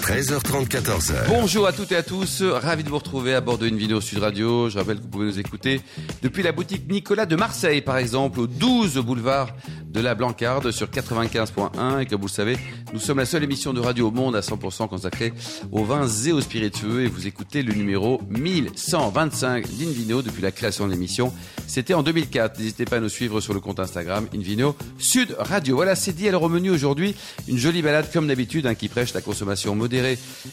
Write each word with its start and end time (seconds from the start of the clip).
13h30, 0.00 0.68
14h. 0.68 1.28
Bonjour 1.28 1.66
à 1.66 1.72
toutes 1.72 1.92
et 1.92 1.96
à 1.96 2.02
tous, 2.02 2.42
ravi 2.42 2.82
de 2.82 2.88
vous 2.88 2.98
retrouver 2.98 3.34
à 3.34 3.40
bord 3.40 3.58
de 3.58 3.68
Invino 3.68 4.00
Sud 4.00 4.18
Radio. 4.18 4.68
Je 4.70 4.78
rappelle 4.78 4.96
que 4.96 5.02
vous 5.02 5.08
pouvez 5.08 5.26
nous 5.26 5.38
écouter 5.38 5.80
depuis 6.22 6.42
la 6.42 6.52
boutique 6.52 6.90
Nicolas 6.90 7.26
de 7.26 7.36
Marseille, 7.36 7.80
par 7.82 7.98
exemple, 7.98 8.40
au 8.40 8.46
12 8.46 8.98
boulevard 8.98 9.54
de 9.86 10.00
la 10.00 10.14
Blancarde 10.14 10.70
sur 10.70 10.88
95.1. 10.88 12.00
Et 12.00 12.06
comme 12.06 12.20
vous 12.20 12.26
le 12.26 12.32
savez, 12.32 12.56
nous 12.92 12.98
sommes 12.98 13.18
la 13.18 13.26
seule 13.26 13.44
émission 13.44 13.72
de 13.72 13.80
radio 13.80 14.08
au 14.08 14.10
monde 14.10 14.36
à 14.36 14.40
100% 14.40 14.88
consacrée 14.88 15.32
aux 15.70 15.84
vins 15.84 16.08
et 16.08 16.32
aux 16.32 16.40
spiritueux. 16.40 17.04
Et 17.04 17.06
vous 17.06 17.26
écoutez 17.26 17.62
le 17.62 17.72
numéro 17.74 18.20
1125 18.30 19.68
d'Invino 19.68 20.22
depuis 20.22 20.42
la 20.42 20.50
création 20.50 20.86
de 20.86 20.92
l'émission. 20.92 21.32
C'était 21.66 21.94
en 21.94 22.02
2004. 22.02 22.58
N'hésitez 22.58 22.84
pas 22.84 22.96
à 22.96 23.00
nous 23.00 23.08
suivre 23.08 23.40
sur 23.40 23.54
le 23.54 23.60
compte 23.60 23.78
Instagram 23.78 24.26
Invino 24.34 24.74
Sud 24.98 25.36
Radio. 25.38 25.76
Voilà, 25.76 25.94
c'est 25.94 26.12
dit. 26.12 26.28
Alors 26.28 26.42
au 26.42 26.48
menu 26.48 26.70
aujourd'hui, 26.70 27.14
une 27.48 27.58
jolie 27.58 27.82
balade 27.82 28.10
comme 28.12 28.26
d'habitude 28.26 28.66
hein, 28.66 28.74
qui 28.74 28.88
prêche 28.88 29.14
la 29.14 29.20
consommation 29.20 29.74
modérée 29.74 29.99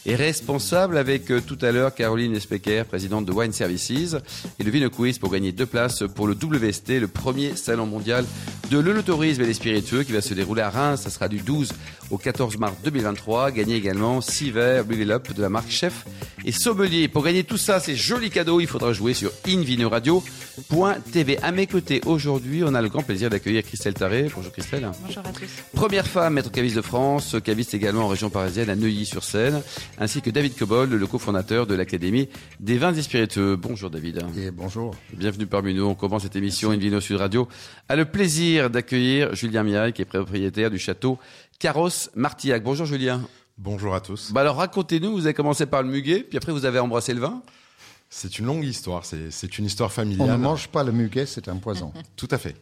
et 0.06 0.14
responsable 0.14 0.96
avec 0.96 1.30
euh, 1.30 1.40
tout 1.40 1.58
à 1.62 1.72
l'heure 1.72 1.94
Caroline 1.94 2.34
Especker, 2.34 2.84
présidente 2.84 3.24
de 3.24 3.32
Wine 3.32 3.52
Services, 3.52 4.16
et 4.58 4.64
le 4.64 4.70
Vino 4.70 4.90
Quiz 4.90 5.18
pour 5.18 5.30
gagner 5.30 5.52
deux 5.52 5.66
places 5.66 6.04
pour 6.14 6.26
le 6.26 6.34
WST, 6.34 7.00
le 7.00 7.08
premier 7.08 7.56
salon 7.56 7.86
mondial 7.86 8.24
de 8.70 8.78
l'œnotourisme 8.78 9.42
et 9.42 9.46
des 9.46 9.54
spiritueux 9.54 10.02
qui 10.02 10.12
va 10.12 10.20
se 10.20 10.34
dérouler 10.34 10.62
à 10.62 10.70
Reims. 10.70 11.02
Ça 11.02 11.10
sera 11.10 11.28
du 11.28 11.38
12 11.38 11.72
au 12.10 12.18
14 12.18 12.58
mars 12.58 12.74
2023. 12.84 13.50
Gagnez 13.50 13.76
également 13.76 14.20
6 14.20 14.50
verres 14.50 14.84
Blue 14.84 15.10
Up 15.10 15.32
de 15.32 15.42
la 15.42 15.48
marque 15.48 15.70
Chef 15.70 16.04
et 16.44 16.52
Sommelier. 16.52 17.08
Pour 17.08 17.24
gagner 17.24 17.44
tout 17.44 17.56
ça, 17.56 17.80
ces 17.80 17.96
jolis 17.96 18.30
cadeaux, 18.30 18.60
il 18.60 18.66
faudra 18.66 18.92
jouer 18.92 19.14
sur 19.14 19.30
invinoradio.tv. 19.46 21.38
À 21.42 21.52
mes 21.52 21.66
côtés, 21.66 22.00
aujourd'hui, 22.06 22.62
on 22.64 22.74
a 22.74 22.82
le 22.82 22.88
grand 22.88 23.02
plaisir 23.02 23.30
d'accueillir 23.30 23.62
Christelle 23.62 23.94
Taré. 23.94 24.30
Bonjour 24.34 24.52
Christelle. 24.52 24.90
Bonjour 25.04 25.22
à 25.26 25.32
tous. 25.32 25.48
Première 25.74 26.06
femme 26.06 26.34
maître 26.34 26.50
caviste 26.50 26.76
de 26.76 26.82
France, 26.82 27.36
caviste 27.44 27.74
également 27.74 28.04
en 28.04 28.08
région 28.08 28.30
parisienne 28.30 28.70
à 28.70 28.76
Neuilly-sur-Seine, 28.76 29.62
ainsi 29.98 30.22
que 30.22 30.30
David 30.30 30.56
Cobol, 30.56 30.90
le 30.90 31.06
cofondateur 31.06 31.66
de 31.66 31.74
l'Académie 31.74 32.28
des 32.60 32.78
vins 32.78 32.94
et 32.94 33.02
spiritueux. 33.02 33.56
Bonjour 33.56 33.90
David. 33.90 34.24
Et 34.36 34.50
bonjour. 34.50 34.94
Bienvenue 35.12 35.46
parmi 35.46 35.74
nous. 35.74 35.84
On 35.84 35.94
commence 35.94 36.22
cette 36.22 36.36
émission 36.36 36.70
Invino 36.70 37.00
Sud 37.00 37.16
Radio. 37.16 37.48
A 37.88 37.96
le 37.96 38.04
plaisir 38.04 38.70
d'accueillir 38.70 39.34
Julien 39.34 39.62
Miaille, 39.62 39.92
qui 39.92 40.02
est 40.02 40.06
propriétaire 40.06 40.70
du 40.70 40.78
château 40.78 41.18
Carros 41.58 41.88
Martillac. 42.14 42.62
Bonjour 42.62 42.86
Julien. 42.86 43.22
Bonjour 43.56 43.94
à 43.94 44.00
tous. 44.00 44.30
Bah 44.32 44.42
alors 44.42 44.56
racontez-nous, 44.56 45.10
vous 45.12 45.24
avez 45.26 45.34
commencé 45.34 45.66
par 45.66 45.82
le 45.82 45.88
muguet, 45.88 46.20
puis 46.20 46.38
après 46.38 46.52
vous 46.52 46.64
avez 46.64 46.78
embrassé 46.78 47.12
le 47.12 47.20
vin 47.20 47.42
C'est 48.08 48.38
une 48.38 48.46
longue 48.46 48.64
histoire, 48.64 49.04
c'est 49.04 49.32
c'est 49.32 49.58
une 49.58 49.64
histoire 49.64 49.88
On 49.90 49.92
familiale. 49.92 50.28
ne 50.30 50.36
mange 50.36 50.68
pas 50.68 50.84
le 50.84 50.92
muguet, 50.92 51.26
c'est 51.26 51.48
un 51.48 51.56
poison. 51.56 51.92
Tout 52.16 52.28
à 52.30 52.38
fait. 52.38 52.54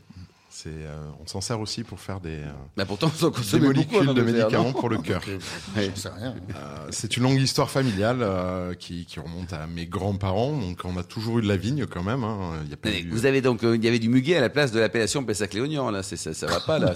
C'est, 0.49 0.71
euh, 0.71 0.97
on 1.23 1.27
s'en 1.27 1.43
sert 1.43 1.61
aussi 1.61 1.85
pour 1.85 2.01
faire 2.01 2.19
des, 2.19 2.39
euh, 2.39 2.51
bah 2.79 2.87
Pourtant, 2.87 3.09
des 3.09 3.31
consommez 3.31 3.67
beaucoup. 3.75 3.75
molécules 3.93 4.09
en 4.09 4.15
de 4.15 4.23
médicaments 4.23 4.73
pour 4.73 4.89
le 4.89 4.97
cœur. 4.99 5.21
Euh, 5.77 6.87
c'est 6.91 7.19
une 7.19 7.25
longue 7.25 7.39
histoire 7.41 7.69
familiale 7.71 8.21
euh, 8.23 8.73
qui, 8.73 9.05
qui 9.05 9.21
remonte 9.21 9.53
à 9.53 9.67
mes 9.67 9.85
grands-parents. 9.85 10.57
Donc 10.59 10.81
on 10.85 10.97
a 10.97 11.03
toujours 11.03 11.39
eu 11.41 11.43
de 11.43 11.49
la 11.49 11.59
vigne 11.59 11.85
quand 11.85 12.03
même. 12.03 12.25
hein. 12.25 12.53
Il 12.65 12.71
y 12.71 12.73
a 12.73 12.77
pas 12.79 12.89
eu- 12.91 13.11
Vous 13.11 13.27
avez 13.27 13.43
donc, 13.43 13.63
euh, 13.65 13.77
il 13.77 13.85
y 13.85 13.89
avait 13.89 13.99
du 13.99 14.09
muguet 14.09 14.37
à 14.37 14.41
la 14.41 14.49
place 14.49 14.73
de 14.73 14.81
l'appellation 14.81 15.23
Pessac-Léognan, 15.25 15.91
là. 15.91 16.03
Ça, 16.03 16.17
ça 16.17 16.47
va 16.47 16.61
pas, 16.61 16.79
là. 16.79 16.95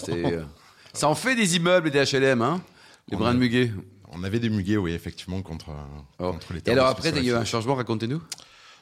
Ça 0.92 1.08
en 1.08 1.14
fait 1.14 1.34
des 1.36 1.56
immeubles 1.56 1.88
et 1.88 1.90
des 1.90 2.04
HLM, 2.04 2.42
hein. 2.42 2.60
Les 3.10 3.16
brins 3.16 3.34
de 3.34 3.38
muguet. 3.38 3.72
On 4.12 4.22
avait 4.24 4.40
des 4.40 4.50
muguets, 4.50 4.76
oui, 4.76 4.92
effectivement, 4.92 5.40
contre, 5.42 5.70
Oh. 6.18 6.32
contre 6.32 6.52
les 6.52 6.58
Et 6.58 6.62
terres 6.62 6.74
alors 6.74 6.86
de 6.86 6.90
après, 6.92 7.10
il 7.10 7.24
y 7.24 7.30
a 7.30 7.34
eu 7.34 7.36
un 7.36 7.44
changement, 7.44 7.74
racontez-nous. 7.76 8.20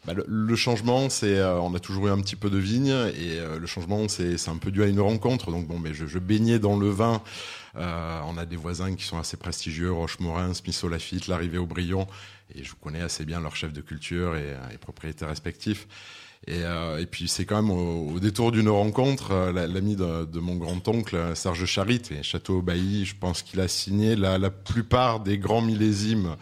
Bah, 0.07 0.15
le, 0.15 0.25
le 0.27 0.57
changement, 0.57 1.11
c'est, 1.11 1.37
euh, 1.39 1.59
on 1.61 1.75
a 1.75 1.81
toujours 1.81 2.07
eu 2.09 2.11
un 2.11 2.21
petit 2.21 2.37
peu 2.37 2.49
de 2.51 2.57
vigne 2.57 2.87
et 2.89 3.39
euh, 3.39 3.59
le 3.59 3.67
changement, 3.67 4.07
c'est, 4.09 4.49
un 4.49 4.57
peu 4.57 4.71
dû 4.71 4.83
à 4.83 4.87
une 4.87 5.01
rencontre. 5.01 5.51
Donc 5.51 5.67
bon, 5.67 5.79
mais 5.79 5.93
je, 5.93 6.07
je 6.07 6.19
baignais 6.19 6.59
dans 6.59 6.79
le 6.79 6.89
vin. 6.89 7.21
Euh, 7.77 8.21
on 8.27 8.39
a 8.39 8.47
des 8.47 8.57
voisins 8.57 8.95
qui 8.95 9.05
sont 9.05 9.19
assez 9.19 9.37
prestigieux, 9.37 9.93
Rochemorin, 9.93 10.55
Smith 10.55 10.83
Lafitte, 10.85 11.27
l'arrivée 11.27 11.59
Aubryon, 11.59 12.07
et 12.55 12.65
je 12.65 12.73
connais 12.81 13.01
assez 13.03 13.25
bien 13.25 13.41
leurs 13.41 13.57
chefs 13.57 13.73
de 13.73 13.81
culture 13.83 14.37
et, 14.37 14.55
euh, 14.55 14.71
et 14.73 14.79
propriétaires 14.79 15.29
respectifs. 15.29 15.87
Et, 16.47 16.63
euh, 16.63 16.99
et 16.99 17.07
puis 17.07 17.29
c'est 17.29 17.45
quand 17.45 17.57
même 17.61 17.71
au, 17.71 18.13
au 18.15 18.21
détour 18.21 18.53
d'une 18.53 18.69
rencontre, 18.71 19.33
euh, 19.33 19.53
la- 19.53 19.67
l'ami 19.67 19.97
de, 19.97 20.25
de 20.25 20.41
mon 20.41 20.57
grand-oncle 20.57 21.17
euh, 21.17 21.35
Serge 21.35 21.65
Charit 21.67 22.01
et 22.11 22.23
Château 22.23 22.63
Bailly, 22.63 23.05
je 23.05 23.15
pense 23.17 23.43
qu'il 23.43 23.61
a 23.61 23.69
signé 23.69 24.17
la, 24.17 24.39
la 24.39 24.51
plupart 24.51 25.21
des 25.21 25.37
grands 25.37 25.61
millésimes 25.61 26.37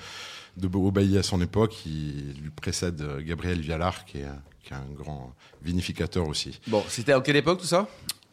de 0.56 0.68
Aubailly 0.76 1.18
à 1.18 1.22
son 1.22 1.40
époque. 1.40 1.74
Il 1.86 2.34
lui 2.42 2.50
précède 2.54 3.02
Gabriel 3.26 3.60
Vialard, 3.60 4.04
qui 4.04 4.18
est, 4.18 4.26
qui 4.62 4.72
est 4.72 4.76
un 4.76 4.84
grand 4.96 5.34
vinificateur 5.62 6.28
aussi. 6.28 6.60
Bon, 6.68 6.82
c'était 6.88 7.12
à 7.12 7.20
quelle 7.20 7.36
époque 7.36 7.60
tout 7.60 7.66
ça? 7.66 7.88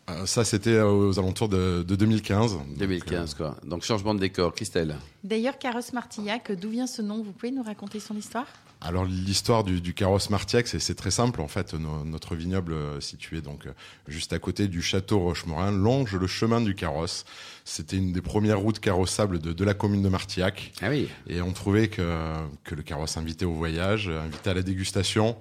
Euh, 0.10 0.26
ça, 0.26 0.44
c'était 0.44 0.80
aux 0.82 1.18
alentours 1.18 1.48
de, 1.50 1.82
de 1.88 1.96
2015. 1.96 2.54
Donc, 2.54 2.78
2015, 2.78 3.34
quoi. 3.36 3.56
Donc 3.66 3.84
changement 3.84 4.14
de 4.14 4.20
décor. 4.20 4.54
Christelle? 4.54 4.98
D'ailleurs, 5.24 5.58
Carros 5.58 5.80
Martillac, 5.94 6.52
d'où 6.52 6.70
vient 6.70 6.88
ce 6.88 7.02
nom? 7.02 7.24
Vous 7.24 7.32
pouvez 7.32 7.52
nous 7.52 7.64
raconter 7.64 8.00
son 8.02 8.16
histoire? 8.16 8.46
Alors 8.86 9.06
l'histoire 9.06 9.64
du, 9.64 9.80
du 9.80 9.94
carrosse 9.94 10.30
Martiac, 10.30 10.68
c'est 10.68 10.96
très 10.96 11.10
simple 11.12 11.40
en 11.42 11.48
fait. 11.48 11.74
No- 11.74 12.04
notre 12.04 12.36
vignoble 12.36 12.74
euh, 12.74 13.00
situé 13.00 13.42
donc 13.42 13.66
euh, 13.66 13.72
juste 14.08 14.34
à 14.34 14.40
côté 14.40 14.68
du 14.68 14.82
château 14.82 15.20
Rochemorin 15.20 15.72
longe 15.72 16.14
le 16.16 16.28
chemin 16.28 16.60
du 16.60 16.76
carrosse. 16.76 17.24
C'était 17.64 17.98
une 17.98 18.12
des 18.12 18.22
premières 18.22 18.60
routes 18.60 18.80
carrossables 18.80 19.40
de, 19.40 19.54
de 19.54 19.64
la 19.64 19.74
commune 19.74 20.02
de 20.02 20.10
Martillac. 20.10 20.74
Ah 20.82 20.90
oui. 20.90 21.08
Et 21.28 21.42
on 21.42 21.54
trouvait 21.54 21.88
que, 21.88 22.34
que 22.66 22.76
le 22.76 22.84
carrosse 22.84 23.16
invitait 23.16 23.46
au 23.46 23.54
voyage, 23.54 24.10
invitait 24.10 24.50
à 24.50 24.54
la 24.54 24.64
dégustation. 24.64 25.38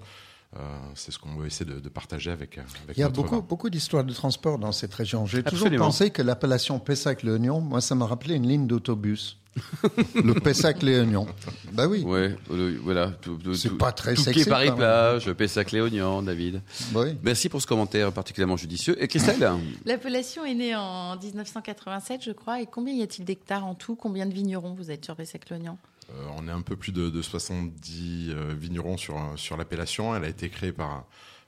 Euh, 0.55 0.59
c'est 0.95 1.11
ce 1.11 1.19
qu'on 1.19 1.35
veut 1.35 1.47
essayer 1.47 1.65
de, 1.69 1.81
de 1.81 1.89
partager 1.89 2.31
avec, 2.31 2.59
avec 2.59 2.97
Il 2.97 3.01
y 3.01 3.03
a 3.03 3.09
beaucoup, 3.09 3.37
vin. 3.37 3.47
beaucoup 3.49 3.71
d'histoires 3.71 4.05
de 4.05 4.13
transport 4.13 4.59
dans 4.59 4.71
cette 4.71 4.93
région. 4.95 5.25
J'ai 5.27 5.43
toujours 5.43 5.71
pensé 5.79 6.11
que 6.11 6.21
l'appellation 6.23 6.79
Pessac-Léognan, 6.79 7.61
moi, 7.61 7.81
ça 7.81 7.95
me 7.95 8.05
rappelait 8.05 8.37
une 8.37 8.47
ligne 8.47 8.67
d'autobus. 8.67 9.39
le 10.15 10.35
Pessac-Léognan. 10.35 11.27
Bah 11.73 11.87
oui. 11.87 12.03
Ouais, 12.03 12.37
euh, 12.51 12.79
voilà. 12.83 13.09
Tout, 13.21 13.37
tout- 13.37 13.55
C'est 13.55 13.77
pas 13.77 13.93
très 13.93 14.15
tout 14.15 14.23
sexy, 14.23 14.45
Tout 14.45 14.51
Paris 14.51 14.67
quand 14.69 14.77
même. 14.77 14.79
plage, 15.21 15.31
Pessac-Léognan, 15.33 16.23
David. 16.23 16.63
Bah 16.93 17.01
oui. 17.05 17.17
Merci 17.23 17.49
pour 17.49 17.61
ce 17.61 17.67
commentaire 17.67 18.13
particulièrement 18.13 18.57
judicieux. 18.57 19.03
Et 19.03 19.09
Christelle 19.09 19.51
L'appellation 19.85 20.45
est 20.45 20.55
née 20.55 20.75
en 20.75 21.17
1987, 21.19 22.23
je 22.25 22.33
crois. 22.33 22.61
Et 22.63 22.67
combien 22.67 22.95
y 22.95 23.03
a-t-il 23.03 23.25
d'hectares 23.25 23.67
en 23.67 23.75
tout? 23.75 23.95
Combien 23.97 24.27
de 24.27 24.33
vignerons 24.35 24.75
vous 24.75 24.91
êtes 24.91 25.05
sur 25.05 25.17
Pessac-Lognan 25.17 25.77
Euh, 26.11 26.15
on 26.39 26.49
est 26.49 26.53
un 26.53 26.63
peu 26.63 26.77
plus 26.77 26.93
de, 26.93 27.11
de 27.11 27.23
70 27.23 28.31
euh, 28.31 28.55
vignerons 28.59 28.97
sur, 28.97 29.17
euh, 29.17 29.37
sur 29.37 29.57
l'appellation. 29.57 30.17
Elle 30.17 30.25
a 30.25 30.29
été 30.29 30.49
créée 30.49 30.73
par, 30.73 31.05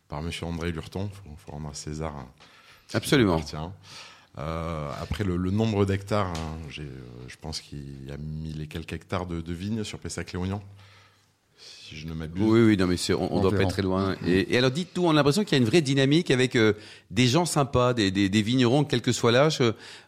par 0.09 0.21
monsieur 0.23 0.47
André 0.47 0.73
Lurton. 0.73 1.09
Il 1.13 1.17
faut, 1.31 1.37
faut 1.47 1.53
rendre 1.53 1.69
à 1.71 1.75
César. 1.75 2.13
qui 2.89 2.97
Absolument. 2.97 3.41
Euh, 4.39 4.91
après 5.01 5.23
le, 5.23 5.37
le 5.37 5.51
nombre 5.53 5.85
d'hectares, 5.87 6.27
hein, 6.29 6.59
j'ai, 6.69 6.83
euh, 6.83 6.89
je 7.29 7.37
pense 7.41 7.61
qu'il 7.61 8.05
y 8.09 8.11
a 8.11 8.17
1000 8.17 8.63
et 8.63 8.67
quelques 8.67 8.93
hectares 8.93 9.27
de, 9.27 9.41
de 9.41 9.53
vignes 9.53 9.85
sur 9.85 9.99
Pessac-Léognan. 10.01 10.61
Si 11.57 11.97
je 11.97 12.07
ne 12.09 12.15
m'abuse. 12.15 12.43
Oui, 12.45 12.61
oui, 12.63 12.77
non, 12.77 12.87
mais 12.89 12.97
c'est- 12.97 13.15
on, 13.15 13.33
on 13.33 13.41
doit 13.41 13.53
pas 13.53 13.63
être 13.63 13.69
très 13.69 13.83
loin. 13.83 14.17
Et, 14.27 14.53
et 14.55 14.59
alors, 14.59 14.73
dites-tout, 14.73 15.05
on 15.05 15.11
a 15.11 15.13
l'impression 15.13 15.45
qu'il 15.45 15.53
y 15.53 15.55
a 15.55 15.63
une 15.63 15.69
vraie 15.69 15.83
dynamique 15.83 16.31
avec 16.33 16.57
euh, 16.57 16.73
des 17.13 17.29
gens 17.29 17.45
sympas, 17.45 17.95
des, 17.95 18.11
des, 18.11 18.29
des 18.29 18.43
vignerons, 18.43 18.83
quel 18.85 19.03
que 19.03 19.13
soit 19.13 19.31
l'âge. 19.31 19.63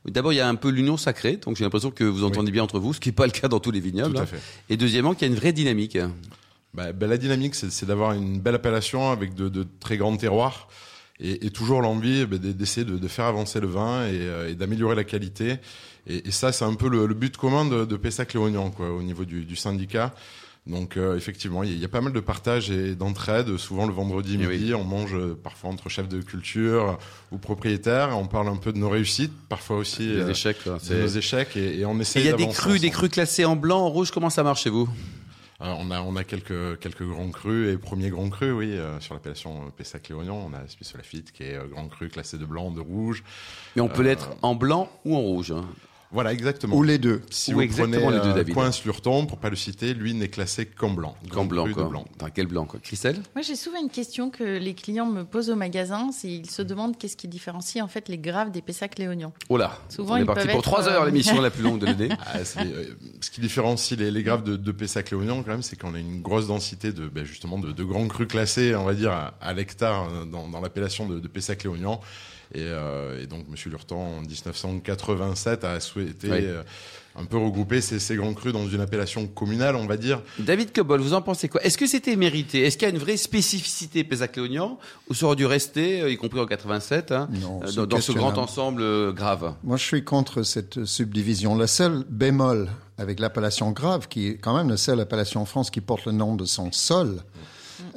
D'abord, 0.06 0.32
il 0.32 0.36
y 0.36 0.40
a 0.40 0.48
un 0.48 0.54
peu 0.56 0.70
l'union 0.70 0.96
sacrée, 0.96 1.36
donc 1.36 1.56
j'ai 1.56 1.62
l'impression 1.64 1.92
que 1.92 2.02
vous 2.02 2.24
entendez 2.24 2.50
bien 2.50 2.64
entre 2.64 2.80
vous, 2.80 2.94
ce 2.94 3.00
qui 3.00 3.10
n'est 3.10 3.14
pas 3.14 3.26
le 3.26 3.32
cas 3.32 3.46
dans 3.46 3.60
tous 3.60 3.70
les 3.70 3.80
vignobles. 3.80 4.14
Tout 4.14 4.20
à 4.20 4.22
hein. 4.22 4.26
fait. 4.26 4.40
Et 4.70 4.76
deuxièmement, 4.76 5.14
qu'il 5.14 5.28
y 5.28 5.30
a 5.30 5.32
une 5.32 5.38
vraie 5.38 5.52
dynamique. 5.52 5.96
Bah, 6.74 6.92
bah, 6.92 7.06
la 7.06 7.16
dynamique, 7.16 7.54
c'est 7.54 7.70
c'est 7.70 7.86
d'avoir 7.86 8.12
une 8.12 8.40
belle 8.40 8.56
appellation 8.56 9.10
avec 9.12 9.34
de, 9.34 9.48
de 9.48 9.64
très 9.78 9.96
grands 9.96 10.16
terroirs 10.16 10.68
et, 11.20 11.46
et 11.46 11.50
toujours 11.50 11.80
l'envie 11.82 12.26
bah, 12.26 12.38
d- 12.38 12.52
d'essayer 12.54 12.84
de, 12.86 12.98
de 12.98 13.08
faire 13.08 13.24
avancer 13.26 13.60
le 13.60 13.66
vin 13.68 14.06
et, 14.06 14.10
euh, 14.14 14.50
et 14.50 14.54
d'améliorer 14.54 14.94
la 14.96 15.04
qualité. 15.04 15.56
Et, 16.06 16.28
et 16.28 16.30
ça, 16.30 16.52
c'est 16.52 16.64
un 16.64 16.74
peu 16.74 16.88
le, 16.88 17.06
le 17.06 17.14
but 17.14 17.36
commun 17.36 17.64
de, 17.64 17.84
de 17.84 17.96
Pessac-Léognan, 17.96 18.70
quoi, 18.70 18.90
au 18.92 19.02
niveau 19.02 19.24
du, 19.24 19.44
du 19.44 19.56
syndicat. 19.56 20.14
Donc 20.68 20.96
euh, 20.96 21.16
effectivement, 21.16 21.62
il 21.62 21.70
y, 21.70 21.72
a- 21.72 21.76
il 21.76 21.80
y 21.80 21.84
a 21.84 21.88
pas 21.88 22.00
mal 22.00 22.12
de 22.12 22.18
partage 22.18 22.72
et 22.72 22.96
d'entraide. 22.96 23.56
Souvent 23.56 23.86
le 23.86 23.92
vendredi 23.92 24.36
Eh 24.40 24.46
midi, 24.48 24.74
on 24.74 24.82
mange 24.82 25.14
euh, 25.14 25.38
parfois 25.40 25.70
entre 25.70 25.88
chefs 25.88 26.08
de 26.08 26.20
culture 26.20 26.98
ou 27.30 27.38
propriétaires. 27.38 28.18
On 28.18 28.26
parle 28.26 28.48
un 28.48 28.56
peu 28.56 28.72
de 28.72 28.78
nos 28.78 28.88
réussites, 28.90 29.32
parfois 29.48 29.76
aussi 29.76 30.02
euh, 30.10 30.30
échecs, 30.30 30.58
de 30.64 30.70
nos 31.02 31.06
échecs, 31.06 31.56
et, 31.56 31.78
et 31.78 31.86
on 31.86 31.98
essaie. 32.00 32.18
il 32.20 32.26
y 32.26 32.30
a 32.30 32.32
des 32.32 32.48
crus, 32.48 32.80
des 32.80 32.90
crus 32.90 33.10
classés 33.10 33.44
en 33.44 33.54
blanc, 33.54 33.78
en 33.78 33.88
rouge. 33.90 34.10
Comment 34.10 34.28
ça 34.30 34.42
marche 34.42 34.64
chez 34.64 34.70
vous? 34.70 34.88
On 35.60 35.90
a 35.90 36.00
on 36.00 36.16
a 36.16 36.24
quelques 36.24 36.78
quelques 36.80 37.02
grands 37.04 37.30
crus 37.30 37.72
et 37.72 37.78
premiers 37.78 38.10
grands 38.10 38.28
crus 38.28 38.52
oui 38.52 38.72
euh, 38.72 39.00
sur 39.00 39.14
l'appellation 39.14 39.62
euh, 39.62 39.70
Pessac-Léognan 39.76 40.50
on 40.50 40.52
a 40.52 40.66
Suisse 40.68 40.94
Lafitte 40.94 41.32
qui 41.32 41.44
est 41.44 41.54
euh, 41.54 41.66
grand 41.66 41.88
cru 41.88 42.08
classé 42.08 42.36
de 42.38 42.44
blanc 42.44 42.70
de 42.70 42.80
rouge 42.80 43.24
Mais 43.74 43.82
on 43.82 43.88
peut 43.88 44.02
l'être 44.02 44.30
en 44.42 44.54
blanc 44.54 44.90
ou 45.04 45.16
en 45.16 45.20
rouge. 45.20 45.52
hein. 45.52 45.64
Voilà 46.12 46.32
exactement 46.32 46.76
Ou 46.76 46.82
les 46.82 46.98
deux. 46.98 47.20
si 47.30 47.52
Ou 47.52 47.56
vous 47.56 47.62
exactement 47.62 48.06
prenez 48.06 48.16
les 48.18 48.22
deux, 48.22 48.30
euh, 48.30 48.34
David. 48.34 48.54
Coin 48.54 48.70
Lurton 48.84 49.26
pour 49.26 49.38
pas 49.38 49.50
le 49.50 49.56
citer 49.56 49.92
lui 49.94 50.14
n'est 50.14 50.28
classé 50.28 50.66
qu'en 50.66 50.90
blanc 50.90 51.16
Qu'en 51.30 51.44
blanc, 51.44 51.66
quoi. 51.72 51.84
de 51.84 51.88
blanc 51.88 52.04
Enfin, 52.20 52.30
quel 52.34 52.46
blanc, 52.46 52.64
quoi. 52.64 52.78
Christelle? 52.80 53.16
Moi, 53.34 53.42
j'ai 53.42 53.56
souvent 53.56 53.80
une 53.80 53.90
question 53.90 54.30
que 54.30 54.44
les 54.44 54.74
clients 54.74 55.06
me 55.06 55.24
posent 55.24 55.50
au 55.50 55.56
magasin. 55.56 56.10
C'est 56.12 56.28
ils 56.30 56.50
se 56.50 56.62
demandent 56.62 56.96
qu'est-ce 56.96 57.16
qui 57.16 57.28
différencie 57.28 57.82
en 57.82 57.88
fait 57.88 58.08
les 58.08 58.18
graves 58.18 58.50
des 58.50 58.62
Pessac-Léognan. 58.62 59.32
Oh 59.48 59.56
là 59.56 59.78
Souvent, 59.88 60.14
On 60.14 60.16
est 60.16 60.20
ils 60.20 60.26
parti 60.26 60.46
pour 60.46 60.56
être, 60.58 60.62
trois 60.62 60.88
heures, 60.88 61.02
euh, 61.02 61.06
l'émission 61.06 61.40
la 61.40 61.50
plus 61.50 61.62
longue 61.62 61.80
de 61.80 61.86
l'année. 61.86 62.08
Ah, 62.24 62.38
euh, 62.38 62.84
ce 63.20 63.30
qui 63.30 63.40
différencie 63.40 63.98
les, 63.98 64.10
les 64.10 64.22
graves 64.22 64.44
de, 64.44 64.56
de 64.56 64.72
Pessac-Léognan 64.72 65.42
quand 65.42 65.50
même, 65.50 65.62
c'est 65.62 65.76
qu'on 65.78 65.94
a 65.94 65.98
une 65.98 66.22
grosse 66.22 66.46
densité 66.46 66.92
de, 66.92 67.08
ben, 67.08 67.24
justement, 67.24 67.58
de, 67.58 67.72
de 67.72 67.84
grands 67.84 68.06
crus 68.08 68.28
classés, 68.28 68.74
on 68.76 68.84
va 68.84 68.94
dire, 68.94 69.12
à, 69.12 69.34
à 69.40 69.52
l'hectare 69.52 70.08
euh, 70.10 70.24
dans, 70.24 70.48
dans 70.48 70.60
l'appellation 70.60 71.06
de, 71.08 71.18
de 71.20 71.28
Pessac-Léognan. 71.28 72.00
Et, 72.54 72.60
euh, 72.60 73.22
et 73.22 73.26
donc, 73.26 73.46
Monsieur 73.48 73.70
Lurton, 73.70 73.96
en 73.96 74.20
1987, 74.20 75.64
a 75.64 75.80
souhaité 75.80 76.30
Oui. 76.30 76.38
euh, 76.42 76.62
un 77.18 77.24
peu 77.24 77.38
regrouper 77.38 77.80
ces, 77.80 77.98
ces 77.98 78.14
grands 78.16 78.34
crus 78.34 78.52
dans 78.52 78.68
une 78.68 78.80
appellation 78.80 79.26
communale, 79.26 79.74
on 79.74 79.86
va 79.86 79.96
dire. 79.96 80.20
David 80.38 80.72
Cobol, 80.72 81.00
vous 81.00 81.14
en 81.14 81.22
pensez 81.22 81.48
quoi? 81.48 81.62
Est-ce 81.62 81.78
que 81.78 81.86
c'était 81.86 82.14
mérité? 82.14 82.62
Est-ce 82.64 82.76
qu'il 82.76 82.86
y 82.86 82.90
a 82.90 82.94
une 82.94 83.00
vraie 83.00 83.16
spécificité 83.16 84.04
Pessac-Léognan 84.04 84.78
ou 85.08 85.14
ça 85.14 85.26
aurait 85.26 85.36
dû 85.36 85.46
rester, 85.46 86.02
euh, 86.02 86.10
y 86.10 86.16
compris 86.16 86.40
en 86.40 86.46
87, 86.46 87.12
hein, 87.12 87.28
Non, 87.40 87.60
dans, 87.74 87.86
dans 87.86 88.00
ce 88.00 88.12
grand 88.12 88.36
ensemble 88.38 89.12
grave? 89.14 89.54
Moi, 89.64 89.76
je 89.78 89.84
suis 89.84 90.04
contre 90.04 90.42
cette 90.42 90.84
subdivision. 90.84 91.56
Le 91.56 91.66
seul 91.66 92.04
bémol 92.08 92.68
avec 92.98 93.18
l'appellation 93.18 93.70
grave, 93.72 94.08
qui 94.08 94.28
est 94.28 94.34
quand 94.36 94.54
même 94.56 94.68
la 94.68 94.76
seule 94.76 95.00
appellation 95.00 95.40
en 95.42 95.46
France 95.46 95.70
qui 95.70 95.80
porte 95.80 96.04
le 96.06 96.12
nom 96.12 96.34
de 96.34 96.44
son 96.44 96.70
sol, 96.70 97.22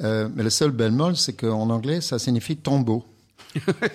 euh, 0.01 0.29
mais 0.33 0.43
le 0.43 0.49
seul 0.49 0.71
bémol, 0.71 1.17
c'est 1.17 1.33
qu'en 1.33 1.69
anglais, 1.69 1.99
ça 2.01 2.19
signifie 2.19 2.55
tombeau. 2.57 3.05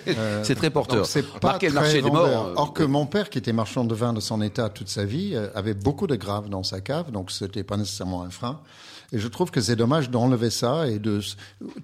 Euh, 0.07 0.41
C'est 0.43 0.55
très 0.55 0.69
porteur. 0.69 1.05
c'est 1.05 1.23
pas 1.39 1.53
très 1.57 1.69
marché 1.69 1.93
des 1.95 2.01
vendeur. 2.01 2.27
morts, 2.27 2.47
euh, 2.47 2.53
Or 2.57 2.73
que 2.73 2.83
mon 2.83 3.05
père, 3.05 3.29
qui 3.29 3.37
était 3.37 3.53
marchand 3.53 3.83
de 3.85 3.95
vin 3.95 4.13
de 4.13 4.19
son 4.19 4.41
état 4.41 4.69
toute 4.69 4.89
sa 4.89 5.05
vie, 5.05 5.31
euh, 5.33 5.47
avait 5.55 5.73
beaucoup 5.73 6.07
de 6.07 6.15
graves 6.15 6.49
dans 6.49 6.63
sa 6.63 6.81
cave, 6.81 7.11
donc 7.11 7.31
c'était 7.31 7.63
pas 7.63 7.77
nécessairement 7.77 8.23
un 8.23 8.29
frein. 8.29 8.59
Et 9.11 9.19
je 9.19 9.27
trouve 9.27 9.51
que 9.51 9.61
c'est 9.61 9.75
dommage 9.75 10.09
d'enlever 10.09 10.49
ça 10.49 10.87
et 10.87 10.99
de 10.99 11.19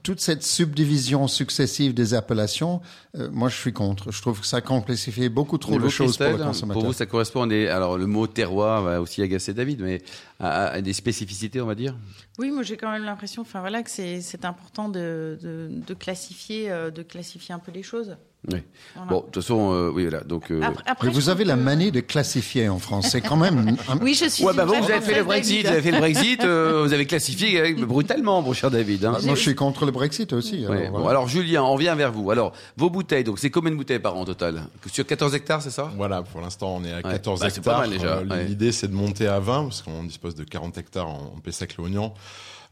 toute 0.03 0.19
cette 0.19 0.44
subdivision 0.44 1.27
successive 1.27 1.94
des 1.94 2.13
appellations. 2.13 2.81
euh, 3.18 3.29
moi, 3.31 3.50
je 3.50 3.56
suis 3.57 3.73
contre. 3.73 4.12
Je 4.12 4.21
trouve 4.21 4.39
que 4.41 4.45
ça 4.47 4.62
complexifie 4.62 5.29
beaucoup 5.29 5.57
trop 5.57 5.79
de 5.79 5.89
choses 5.89 6.18
pour 6.18 6.27
le 6.27 6.38
consommateur. 6.44 6.81
Pour 6.81 6.91
vous, 6.91 6.97
ça 6.97 7.06
correspond 7.06 7.44
à 7.44 7.47
des, 7.47 7.68
alors 7.68 7.97
le 7.97 8.07
mot 8.07 8.27
terroir 8.27 8.81
va 8.83 9.01
aussi 9.01 9.21
agacer 9.21 9.53
David, 9.53 9.81
mais 9.81 10.01
à, 10.39 10.68
à 10.68 10.81
des 10.81 10.94
spécificités, 10.94 11.62
on 11.62 11.68
va 11.68 11.75
dire? 11.75 11.95
Oui, 12.39 12.50
moi 12.51 12.63
j'ai 12.63 12.77
quand 12.77 12.91
même 12.91 13.03
l'impression, 13.03 13.41
enfin 13.44 13.59
voilà, 13.59 13.83
que 13.83 13.89
c'est 13.89 14.45
important 14.45 14.89
de, 14.89 15.38
de, 15.41 15.69
de 15.85 15.94
classifier, 15.94 16.71
euh, 16.71 16.89
de 16.91 17.03
classifier 17.03 17.53
un 17.53 17.59
peu 17.59 17.71
les 17.71 17.83
choses. 17.83 18.15
Oui. 18.51 18.57
Voilà. 18.95 19.09
Bon, 19.11 19.19
de 19.19 19.25
toute 19.25 19.35
façon, 19.43 19.71
euh, 19.71 19.91
oui, 19.93 20.07
voilà. 20.07 20.23
Donc, 20.23 20.49
euh, 20.49 20.61
Après, 20.63 20.83
après, 20.88 21.07
Mais 21.07 21.13
vous 21.13 21.29
avez 21.29 21.43
la 21.45 21.55
manie 21.55 21.91
de 21.91 21.99
classifier 21.99 22.69
en 22.69 22.79
France. 22.79 23.09
C'est 23.11 23.21
quand 23.21 23.35
même. 23.38 23.77
un- 23.88 23.97
Oui, 24.01 24.15
je 24.15 24.27
suis. 24.27 24.43
Ouais, 24.43 24.51
bah 24.55 24.65
vous, 24.65 24.73
vous 24.73 24.89
avez 24.91 24.99
fait 25.01 25.15
le 25.19 25.23
Brexit, 25.23 25.63
David. 25.63 25.67
vous 25.67 25.71
avez 25.73 25.81
fait 25.83 25.91
le 25.91 25.97
Brexit, 25.99 26.43
euh, 26.43 26.83
vous 26.88 26.91
avez 26.93 27.05
classifié 27.05 27.61
euh, 27.61 27.85
brutalement, 27.85 28.41
mon 28.41 28.53
cher 28.53 28.71
David. 28.71 29.05
Hein. 29.05 29.13
Ah, 29.15 29.21
Moi, 29.23 29.35
je 29.35 29.41
suis 29.41 29.53
contre 29.53 29.85
le 29.85 29.91
Brexit 29.91 30.33
aussi. 30.33 30.65
Ouais, 30.65 30.88
alors, 30.88 30.99
bon, 31.01 31.07
alors 31.07 31.27
Julien, 31.27 31.61
on 31.63 31.75
vient 31.75 31.93
vers 31.93 32.11
vous. 32.11 32.31
Alors, 32.31 32.53
vos 32.77 32.89
bouteilles, 32.89 33.23
donc 33.23 33.38
c'est 33.38 33.51
combien 33.51 33.69
de 33.69 33.75
bouteilles 33.77 33.99
par 33.99 34.17
an 34.17 34.21
au 34.21 34.25
total? 34.25 34.63
Sur 34.91 35.05
14 35.05 35.35
hectares, 35.35 35.61
c'est 35.61 35.69
ça? 35.69 35.91
Voilà, 35.95 36.23
pour 36.23 36.41
l'instant, 36.41 36.77
on 36.81 36.83
est 36.83 36.93
à 36.93 37.03
14 37.03 37.41
Bah, 37.41 37.49
c'est 37.51 37.57
hectares. 37.59 37.75
pas 37.75 37.81
mal, 37.81 37.89
déjà, 37.91 38.07
Euh, 38.17 38.25
ouais. 38.25 38.45
L'idée, 38.45 38.71
c'est 38.71 38.88
de 38.88 38.95
monter 38.95 39.27
à 39.27 39.39
20, 39.39 39.65
parce 39.65 39.83
qu'on 39.83 40.03
dispose 40.03 40.33
de 40.33 40.43
40 40.43 40.79
hectares 40.79 41.07
en, 41.07 41.33
en 41.38 41.39
Pessac-Léognan. 41.43 42.11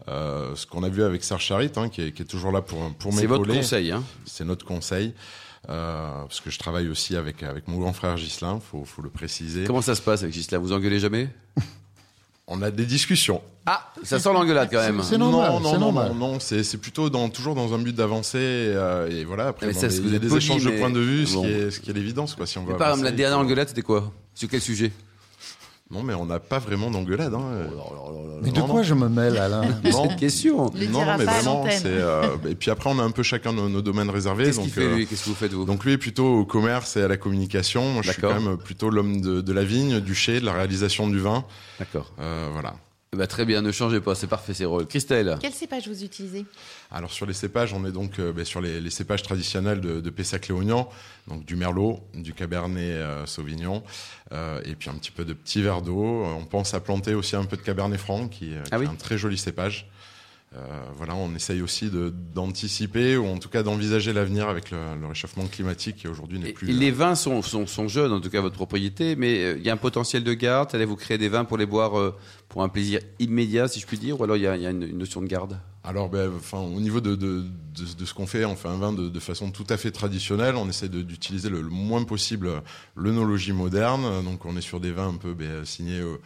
Euh, 0.08 0.56
ce 0.56 0.66
qu'on 0.66 0.82
a 0.84 0.90
vu 0.90 1.04
avec 1.04 1.24
Serge 1.24 1.44
Charit, 1.44 1.72
hein, 1.76 1.90
qui, 1.90 2.02
est, 2.02 2.12
qui 2.14 2.22
est 2.22 2.26
toujours 2.26 2.52
là 2.54 2.62
pour, 2.62 2.80
pour 2.98 3.14
C'est 3.14 3.26
votre 3.28 3.42
m'épauler. 3.42 3.60
conseil, 3.60 3.92
hein 3.92 4.02
C'est 4.26 4.46
notre 4.46 4.66
conseil. 4.66 5.14
Euh, 5.68 6.22
parce 6.22 6.40
que 6.40 6.50
je 6.50 6.58
travaille 6.58 6.88
aussi 6.88 7.16
avec, 7.16 7.44
avec 7.44 7.68
mon 7.68 7.78
grand 7.78 7.92
frère 7.94 8.16
Ghislain, 8.16 8.60
faut, 8.60 8.86
faut 8.86 9.02
le 9.02 9.10
préciser. 9.10 9.66
Comment 9.66 9.82
ça 9.82 9.94
se 9.96 10.02
passe 10.02 10.24
avec 10.24 10.34
Gisela 10.34 10.58
Vous 10.58 10.72
engueulez 10.72 11.00
jamais? 11.00 11.30
On 12.48 12.62
a 12.64 12.72
des 12.72 12.86
discussions. 12.86 13.42
Ah, 13.68 13.92
ça 14.04 14.18
sent 14.18 14.34
l'engueulade 14.34 14.70
quand 14.72 14.80
même. 14.82 15.04
C'est 15.04 15.18
normal, 15.20 15.52
non, 15.52 15.60
non, 15.60 15.70
c'est 15.70 15.74
non, 15.76 15.80
normal. 15.80 16.08
non, 16.10 16.16
non, 16.16 16.40
c'est 16.40 16.64
c'est 16.64 16.78
plutôt 16.80 17.12
dans, 17.12 17.30
toujours 17.30 17.54
dans 17.54 17.74
un 17.76 17.78
but 17.78 17.96
d'avancer. 17.96 18.38
euh, 18.40 19.08
et 19.12 19.24
voilà, 19.26 19.50
après, 19.50 19.72
ça, 19.74 19.88
des- 19.88 19.98
il 20.00 20.14
y 20.14 20.16
a 20.16 20.20
des 20.20 20.28
poli, 20.28 20.44
échanges 20.44 20.66
de 20.66 20.72
points 20.72 20.90
de 20.90 21.00
vue, 21.00 21.26
bon. 21.26 21.44
ce, 21.44 21.48
qui 21.48 21.54
est, 21.54 21.72
ce 21.72 21.80
qui 21.80 21.90
est 21.92 21.94
l'évidence. 21.94 22.34
Quoi, 22.34 22.48
si 22.48 22.58
on 22.58 22.66
par 22.66 22.90
exemple, 22.90 23.04
la 23.04 23.12
dernière 23.12 23.38
engueulade, 23.38 23.68
c'était 23.68 23.84
quoi? 23.84 24.12
Sur 24.34 24.50
quel 24.50 24.62
sujet? 24.62 24.92
Non, 25.92 26.04
mais 26.04 26.14
on 26.14 26.28
n'a 26.28 26.40
pas 26.40 26.60
vraiment 26.60 26.92
d'engueulade. 26.92 27.34
Hein. 27.34 27.68
Mais 28.44 28.52
de 28.52 28.60
non, 28.60 28.68
quoi 28.68 28.76
non. 28.82 28.84
je 28.84 28.94
me 28.94 29.10
mêle, 29.10 29.38
Alain 29.38 29.64
Non. 29.92 30.08
Cette 30.08 30.20
question. 30.20 30.66
Non, 30.92 31.18
mais 31.18 31.26
vraiment, 31.26 31.66
c'est. 31.70 31.86
euh, 31.88 32.38
et 32.48 32.54
puis 32.54 32.70
après, 32.70 32.92
on 32.92 33.00
a 33.00 33.04
un 33.04 33.10
peu 33.10 33.24
chacun 33.24 33.54
nos, 33.54 33.68
nos 33.70 33.82
domaines 33.82 34.12
réservés. 34.12 34.44
Qu'est-ce 34.46 34.58
donc, 34.58 34.66
qu'il 34.66 34.74
fait 34.74 34.84
euh, 34.84 34.96
lui? 34.96 35.08
Qu'est-ce 35.08 35.24
que 35.24 35.30
vous 35.30 35.36
faites 35.36 35.52
vous? 35.52 35.66
donc 35.66 35.84
lui 35.84 35.94
est 35.94 35.98
plutôt 35.98 36.28
au 36.28 36.46
commerce 36.46 36.96
et 36.96 37.02
à 37.02 37.08
la 37.08 37.18
communication. 37.18 37.92
Moi, 37.92 38.04
je 38.04 38.12
suis 38.12 38.22
quand 38.22 38.40
même 38.40 38.58
plutôt 38.58 38.92
l'homme 38.92 39.20
de, 39.20 39.42
de 39.42 39.54
la 39.54 39.64
vigne, 39.64 40.00
du 40.00 40.14
chai, 40.14 40.40
de 40.40 40.46
la 40.46 40.54
réalisation 40.54 41.08
du 41.08 41.18
vin. 41.20 41.44
D'accord. 41.80 42.12
Euh, 42.20 42.50
voilà. 42.54 42.76
Bah, 43.16 43.26
très 43.26 43.44
bien, 43.44 43.64
ne 43.64 43.72
changez 43.72 44.00
pas, 44.02 44.14
c'est 44.14 44.28
parfait, 44.28 44.54
c'est 44.54 44.66
rôle. 44.66 44.86
Christelle 44.86 45.36
Quel 45.42 45.52
cépage 45.52 45.88
vous 45.88 46.04
utilisez? 46.04 46.46
Alors 46.92 47.12
sur 47.12 47.26
les 47.26 47.34
cépages, 47.34 47.74
on 47.74 47.84
est 47.86 47.92
donc 47.92 48.20
euh, 48.20 48.32
ben, 48.32 48.46
sur 48.46 48.62
les, 48.62 48.80
les 48.80 48.90
cépages 48.92 49.24
traditionnels 49.24 49.82
de, 49.82 50.00
de 50.00 50.10
Pessac-Léognan, 50.12 50.88
donc 51.28 51.44
du 51.44 51.56
Merlot, 51.56 52.02
du 52.14 52.34
Cabernet 52.34 52.94
euh, 52.98 53.26
Sauvignon, 53.26 53.84
euh, 54.32 54.62
et 54.64 54.76
puis 54.76 54.92
un 54.92 54.94
petit 54.94 55.10
peu 55.10 55.26
de 55.26 55.34
petit 55.34 55.64
verre 55.64 55.82
d'eau. 55.82 56.24
On 56.24 56.46
pense 56.46 56.76
à 56.76 56.80
planter 56.82 57.16
aussi 57.16 57.36
un 57.36 57.46
peu 57.46 57.58
de 57.58 57.64
Cabernet 57.64 58.00
Franc, 58.00 58.28
qui, 58.28 58.54
euh, 58.54 58.62
qui 58.62 58.70
Ah 58.72 58.78
oui 58.78 58.86
est 58.86 58.90
un 58.90 58.96
très 58.96 59.18
joli 59.18 59.40
cépage. 59.40 59.88
Euh, 60.56 60.84
voilà, 60.96 61.14
on 61.14 61.36
essaye 61.36 61.62
aussi 61.62 61.92
d'anticiper 62.34 63.18
ou 63.18 63.28
en 63.28 63.38
tout 63.38 63.50
cas 63.50 63.62
d'envisager 63.62 64.14
l'avenir 64.14 64.50
avec 64.50 64.72
le, 64.72 64.80
le 65.00 65.06
réchauffement 65.06 65.46
climatique 65.46 65.98
qui 65.98 66.08
aujourd'hui 66.08 66.40
n'est 66.40 66.54
plus. 66.54 66.70
et 66.72 66.74
euh, 66.74 66.80
les 66.80 66.90
vins 66.90 67.14
sont, 67.14 67.44
sont, 67.44 67.68
sont 67.68 67.88
jeunes, 67.88 68.12
en 68.12 68.20
tout 68.20 68.32
cas 68.32 68.42
votre 68.42 68.56
propriété, 68.56 69.16
mais 69.16 69.44
euh, 69.44 69.58
il 69.60 69.64
y 69.64 69.70
a 69.70 69.74
un 69.74 69.78
potentiel 69.78 70.24
de 70.24 70.34
garde. 70.34 70.74
Allez-vous 70.74 70.96
créer 70.96 71.20
des 71.20 71.30
vins 71.30 71.46
pour 71.46 71.58
les 71.58 71.68
boire 71.68 72.14
pour 72.48 72.64
un 72.64 72.70
plaisir 72.70 73.00
immédiat, 73.20 73.68
si 73.68 73.80
je 73.80 73.86
puis 73.86 74.00
dire, 74.00 74.20
ou 74.20 74.24
alors 74.24 74.38
il 74.38 74.42
y 74.42 74.48
a, 74.48 74.56
il 74.56 74.64
y 74.64 74.66
a 74.66 74.72
une 74.72 74.98
notion 74.98 75.22
de 75.22 75.28
garde? 75.28 75.60
Alors, 75.84 76.10
ben, 76.10 76.32
enfin, 76.36 76.60
au 76.60 76.80
niveau 76.82 77.00
de, 77.00 77.16
de, 77.16 77.46
ce 78.06 78.14
qu'on 78.14 78.28
fait, 78.28 78.44
on 78.44 78.56
fait 78.56 78.68
un 78.68 78.78
vin 78.78 78.92
de, 78.92 79.20
façon 79.20 79.50
tout 79.50 79.66
à 79.70 79.78
fait 79.78 79.92
traditionnelle. 79.92 80.56
On 80.56 80.68
essaie 80.68 80.90
d'utiliser 80.90 81.50
le, 81.50 81.62
moins 81.62 82.04
possible 82.04 82.62
l'œnologie 82.96 83.54
moderne. 83.54 84.24
Donc, 84.26 84.46
on 84.46 84.58
est 84.58 84.62
sur 84.62 84.80
des 84.80 84.92
vins 84.92 85.10
un 85.10 85.18
peu 85.18 85.34
ben, 85.34 85.64
signés 85.64 86.00
euh, 86.00 86.18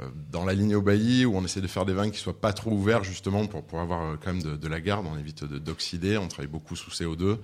euh, 0.00 0.06
dans 0.30 0.44
la 0.44 0.54
ligne 0.54 0.76
au 0.76 0.82
bailli, 0.82 1.24
où 1.24 1.36
on 1.36 1.44
essaie 1.44 1.60
de 1.60 1.66
faire 1.66 1.86
des 1.86 1.92
vins 1.92 2.10
qui 2.10 2.18
soient 2.18 2.40
pas 2.40 2.52
trop 2.52 2.70
ouverts, 2.70 3.02
justement, 3.02 3.46
pour, 3.46 3.64
pour 3.64 3.80
avoir 3.80 4.02
euh, 4.02 4.16
quand 4.22 4.32
même 4.32 4.42
de, 4.42 4.68
la 4.68 4.80
garde. 4.80 5.06
On 5.12 5.18
évite 5.18 5.42
de- 5.44 5.58
d'oxyder. 5.58 6.16
On 6.16 6.28
travaille 6.28 6.50
beaucoup 6.50 6.76
sous 6.76 6.90
CO2. 6.90 7.38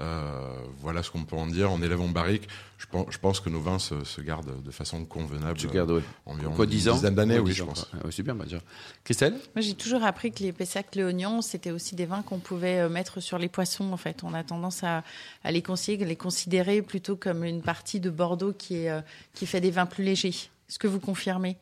Euh, 0.00 0.56
voilà 0.78 1.02
ce 1.02 1.10
qu'on 1.10 1.24
peut 1.24 1.36
en 1.36 1.46
dire. 1.46 1.70
On 1.70 1.82
élève 1.82 2.00
en 2.00 2.08
barrique. 2.08 2.48
Je 2.78 2.86
pense, 2.86 3.06
je 3.10 3.18
pense 3.18 3.40
que 3.40 3.50
nos 3.50 3.60
vins 3.60 3.78
se, 3.78 4.04
se 4.04 4.20
gardent 4.22 4.62
de 4.62 4.70
façon 4.70 5.04
convenable. 5.04 5.58
Je 5.58 5.68
garde, 5.68 5.90
oui. 5.90 6.02
Environ 6.24 6.54
Quoi, 6.54 6.64
une 6.64 6.70
10 6.70 6.88
ans 6.88 6.94
dizaine 6.94 7.14
d'années, 7.14 7.38
oui, 7.38 7.50
10 7.50 7.56
je 7.56 7.62
ans, 7.62 7.66
pense. 7.66 7.90
Ah, 7.92 8.04
ouais, 8.06 8.10
super, 8.10 8.34
bah. 8.34 8.44
Christelle 9.04 9.34
Moi, 9.54 9.60
j'ai 9.60 9.74
toujours 9.74 10.02
appris 10.02 10.32
que 10.32 10.42
les 10.42 10.52
Pessac 10.52 10.94
Léognan, 10.94 11.42
c'était 11.42 11.70
aussi 11.70 11.94
des 11.94 12.06
vins 12.06 12.22
qu'on 12.22 12.38
pouvait 12.38 12.80
euh, 12.80 12.88
mettre 12.88 13.20
sur 13.20 13.38
les 13.38 13.48
poissons. 13.48 13.92
En 13.92 13.96
fait, 13.98 14.24
on 14.24 14.32
a 14.32 14.42
tendance 14.42 14.82
à, 14.82 15.04
à 15.44 15.52
les 15.52 15.62
conseiller, 15.62 16.04
les 16.04 16.16
considérer 16.16 16.80
plutôt 16.82 17.16
comme 17.16 17.44
une 17.44 17.62
partie 17.62 18.00
de 18.00 18.10
Bordeaux 18.10 18.52
qui 18.52 18.76
est 18.76 18.90
euh, 18.90 19.00
qui 19.34 19.46
fait 19.46 19.60
des 19.60 19.70
vins 19.70 19.86
plus 19.86 20.04
légers. 20.04 20.28
Est-ce 20.68 20.78
que 20.78 20.88
vous 20.88 21.00
confirmez? 21.00 21.58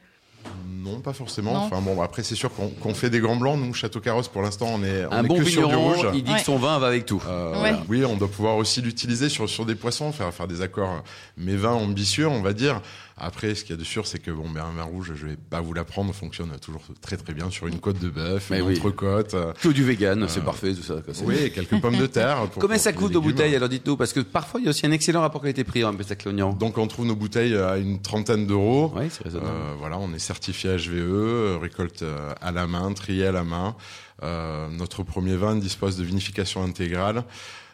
Non, 0.82 1.00
pas 1.00 1.12
forcément. 1.12 1.52
Non. 1.52 1.60
Enfin 1.60 1.80
bon, 1.82 2.00
après 2.00 2.22
c'est 2.22 2.34
sûr 2.34 2.50
qu'on 2.54 2.94
fait 2.94 3.10
des 3.10 3.20
grands 3.20 3.36
blancs. 3.36 3.58
Nous, 3.60 3.74
Château 3.74 4.00
Carrosse, 4.00 4.28
pour 4.28 4.40
l'instant, 4.42 4.66
on 4.72 4.82
est, 4.82 5.04
on 5.06 5.12
Un 5.12 5.24
est 5.24 5.28
bon 5.28 5.36
que 5.38 5.44
sur 5.44 5.68
du 5.68 5.74
rouge. 5.74 6.06
il 6.14 6.22
dit 6.22 6.32
Ouais. 6.32 6.38
que 6.38 6.44
son 6.44 6.56
vin 6.56 6.78
va 6.78 6.86
avec 6.86 7.04
tout. 7.04 7.22
Euh, 7.28 7.52
Ouais. 7.52 7.58
voilà. 7.58 7.82
Oui, 7.88 8.04
on 8.04 8.16
doit 8.16 8.28
pouvoir 8.28 8.56
aussi 8.56 8.80
l'utiliser 8.80 9.28
sur, 9.28 9.48
sur 9.48 9.66
des 9.66 9.74
poissons, 9.74 10.10
faire, 10.12 10.32
faire 10.32 10.48
des 10.48 10.62
accords 10.62 10.90
euh, 10.90 11.00
mais 11.36 11.54
vins 11.56 11.72
ambitieux, 11.72 12.26
on 12.28 12.40
va 12.40 12.54
dire. 12.54 12.80
Après, 13.22 13.54
ce 13.54 13.64
qu'il 13.64 13.72
y 13.72 13.74
a 13.74 13.76
de 13.78 13.84
sûr, 13.84 14.06
c'est 14.06 14.18
que 14.18 14.30
bon, 14.30 14.48
ben, 14.48 14.62
un 14.64 14.74
vin 14.74 14.84
rouge, 14.84 15.12
je 15.14 15.26
vais 15.26 15.36
pas 15.36 15.60
vous 15.60 15.74
l'apprendre, 15.74 16.14
fonctionne 16.14 16.50
toujours 16.58 16.80
très 17.02 17.18
très 17.18 17.34
bien 17.34 17.50
sur 17.50 17.66
une 17.66 17.78
côte 17.78 17.98
de 17.98 18.08
bœuf, 18.08 18.48
une 18.50 18.62
oui. 18.62 18.76
entrecôte. 18.78 19.34
euh, 19.34 19.52
Que 19.60 19.68
du 19.68 19.84
vegan, 19.84 20.24
c'est 20.26 20.42
parfait, 20.42 20.72
tout 20.72 20.82
ça. 20.82 20.94
oui, 21.26 21.36
et 21.36 21.50
quelques 21.50 21.78
pommes 21.82 21.98
de 21.98 22.06
terre. 22.06 22.38
pour- 22.52 22.62
Combien 22.62 22.76
pour 22.76 22.82
ça 22.84 22.94
coûte 22.94 23.12
nos 23.12 23.20
bouteilles 23.20 23.54
Alors 23.54 23.68
dites-nous, 23.68 23.98
parce 23.98 24.14
que 24.14 24.20
parfois 24.20 24.58
il 24.60 24.64
y 24.64 24.66
a 24.68 24.70
aussi 24.70 24.86
un 24.86 24.92
excellent 24.92 25.20
rapport 25.20 25.42
qualité-prix 25.42 25.84
en 25.84 25.94
Pessac 25.94 26.24
Léognan. 26.24 26.54
Donc 26.54 26.78
on 26.78 26.86
trouve 26.86 27.04
nos 27.04 27.14
bouteilles 27.14 27.54
à 27.56 27.76
une 27.76 28.00
trentaine 28.00 28.46
d'euros. 28.46 28.90
Oui, 28.96 29.04
c'est 29.10 29.22
raisonnable. 29.24 29.50
Euh, 29.54 29.74
voilà, 29.78 29.98
on 29.98 30.14
est 30.14 30.18
certifié 30.30 30.76
HVE, 30.76 30.92
euh, 30.92 31.58
récolte 31.60 32.02
euh, 32.02 32.32
à 32.40 32.52
la 32.52 32.68
main, 32.68 32.92
trié 32.92 33.26
à 33.26 33.32
la 33.32 33.42
main. 33.42 33.74
Euh, 34.22 34.68
notre 34.70 35.02
premier 35.02 35.34
vin 35.34 35.56
dispose 35.56 35.96
de 35.96 36.04
vinification 36.04 36.62
intégrale. 36.62 37.24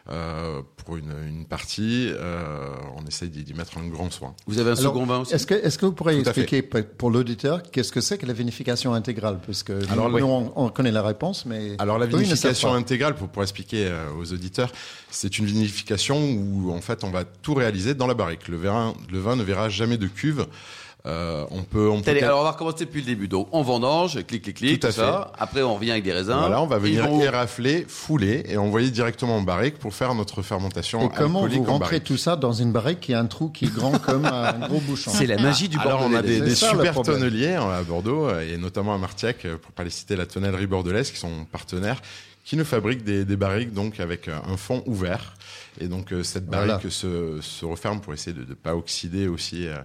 Euh, 0.09 0.61
pour 0.77 0.95
une, 0.95 1.13
une 1.27 1.45
partie, 1.45 2.07
euh, 2.09 2.69
on 2.97 3.05
essaye 3.05 3.29
d'y 3.29 3.53
mettre 3.53 3.77
un 3.77 3.85
grand 3.87 4.09
soin. 4.09 4.33
Vous 4.47 4.57
avez 4.57 4.69
un 4.71 4.77
Alors, 4.77 4.93
second 4.93 5.05
vin 5.05 5.19
aussi? 5.19 5.33
Est-ce 5.35 5.77
que, 5.77 5.85
vous 5.85 5.91
pourriez 5.91 6.17
expliquer 6.17 6.61
pour 6.61 7.11
l'auditeur 7.11 7.61
qu'est-ce 7.61 7.91
que 7.91 7.99
c'est 7.99 8.17
que 8.17 8.25
la 8.25 8.31
vinification 8.31 8.93
intégrale? 8.93 9.37
Parce 9.45 9.63
que 9.63 9.73
Alors, 9.91 10.09
nous, 10.09 10.15
oui. 10.15 10.21
on, 10.23 10.53
on 10.55 10.69
connaît 10.69 10.93
la 10.93 11.03
réponse, 11.03 11.45
mais 11.45 11.75
Alors 11.77 11.97
la 11.99 12.05
vinification 12.05 12.73
intégrale, 12.73 13.15
pour, 13.15 13.27
pour 13.27 13.43
expliquer 13.43 13.91
aux 14.17 14.31
auditeurs, 14.31 14.71
c'est 15.11 15.37
une 15.39 15.45
vinification 15.45 16.17
où 16.17 16.71
en 16.71 16.81
fait 16.81 17.03
on 17.03 17.11
va 17.11 17.25
tout 17.25 17.53
réaliser 17.53 17.93
dans 17.93 18.07
la 18.07 18.13
barrique. 18.13 18.47
Le 18.47 18.57
vin, 18.57 18.93
le 19.11 19.19
vin 19.19 19.35
ne 19.35 19.43
verra 19.43 19.67
jamais 19.67 19.97
de 19.97 20.07
cuve. 20.07 20.47
Euh, 21.05 21.45
on 21.51 21.63
peut, 21.63 21.87
on 21.89 22.01
peut 22.01 22.09
Allez, 22.11 22.21
alors 22.21 22.41
on 22.41 22.43
va 22.43 22.51
recommencer 22.51 22.83
depuis 22.83 22.99
le 22.99 23.05
début. 23.05 23.29
Donc 23.29 23.47
on 23.53 23.61
vendange, 23.61 24.25
clic, 24.25 24.41
clic, 24.41 24.57
clic, 24.57 24.79
Tout 24.81 24.87
à 24.87 24.91
ça. 24.91 25.31
Après 25.37 25.61
on 25.61 25.75
revient 25.75 25.91
avec 25.91 26.03
des 26.03 26.11
raisins. 26.11 26.35
Voilà, 26.39 26.61
on 26.61 26.67
va 26.67 26.79
venir 26.79 27.07
vont- 27.07 27.21
érafler, 27.21 27.85
fouler 27.87 28.43
et 28.47 28.57
envoyer 28.57 28.89
directement 28.91 29.37
en 29.37 29.41
barrique 29.41 29.77
pour 29.77 29.93
faire 29.93 30.13
notre 30.15 30.41
fermentation 30.41 31.05
Et 31.05 31.09
comment 31.15 31.47
vous 31.47 31.59
en 31.59 31.63
rentrez 31.63 32.01
tout 32.01 32.17
ça 32.17 32.35
dans 32.35 32.51
une 32.51 32.73
barrique 32.73 32.99
qui 32.99 33.13
a 33.13 33.19
un 33.19 33.25
trou 33.27 33.47
qui 33.49 33.65
est 33.65 33.73
grand 33.73 33.97
comme 33.99 34.25
un 34.25 34.51
gros 34.67 34.79
bouchon 34.81 35.11
C'est 35.13 35.27
la 35.27 35.37
magie 35.37 35.69
du 35.69 35.77
Alors 35.79 36.01
on 36.03 36.13
a 36.13 36.21
des, 36.21 36.53
ça, 36.55 36.71
super 36.71 37.01
tonneliers 37.01 37.53
hein, 37.53 37.69
à 37.69 37.83
Bordeaux 37.83 38.27
euh, 38.27 38.41
et 38.53 38.57
notamment 38.57 38.93
à 38.93 38.97
Martiac, 38.97 39.45
euh, 39.45 39.55
pour 39.57 39.71
pas 39.71 39.85
les 39.85 39.89
citer, 39.91 40.17
la 40.17 40.25
tonnellerie 40.25 40.67
bordelaise 40.67 41.11
qui 41.11 41.17
sont 41.19 41.45
partenaires, 41.49 42.01
qui 42.43 42.57
nous 42.57 42.65
fabriquent 42.65 43.03
des, 43.05 43.23
des 43.23 43.37
barriques 43.37 43.71
donc 43.73 44.01
avec 44.01 44.27
euh, 44.27 44.37
un 44.45 44.57
fond 44.57 44.83
ouvert 44.87 45.35
et 45.79 45.87
donc 45.87 46.11
euh, 46.11 46.23
cette 46.23 46.47
Voilà. 46.47 46.65
barrique 46.75 46.91
se, 46.91 47.39
se 47.39 47.63
referme 47.65 48.01
pour 48.01 48.13
essayer 48.13 48.35
de 48.35 48.41
ne 48.49 48.55
pas 48.55 48.75
oxyder 48.75 49.27
aussi 49.29 49.67
euh, 49.67 49.75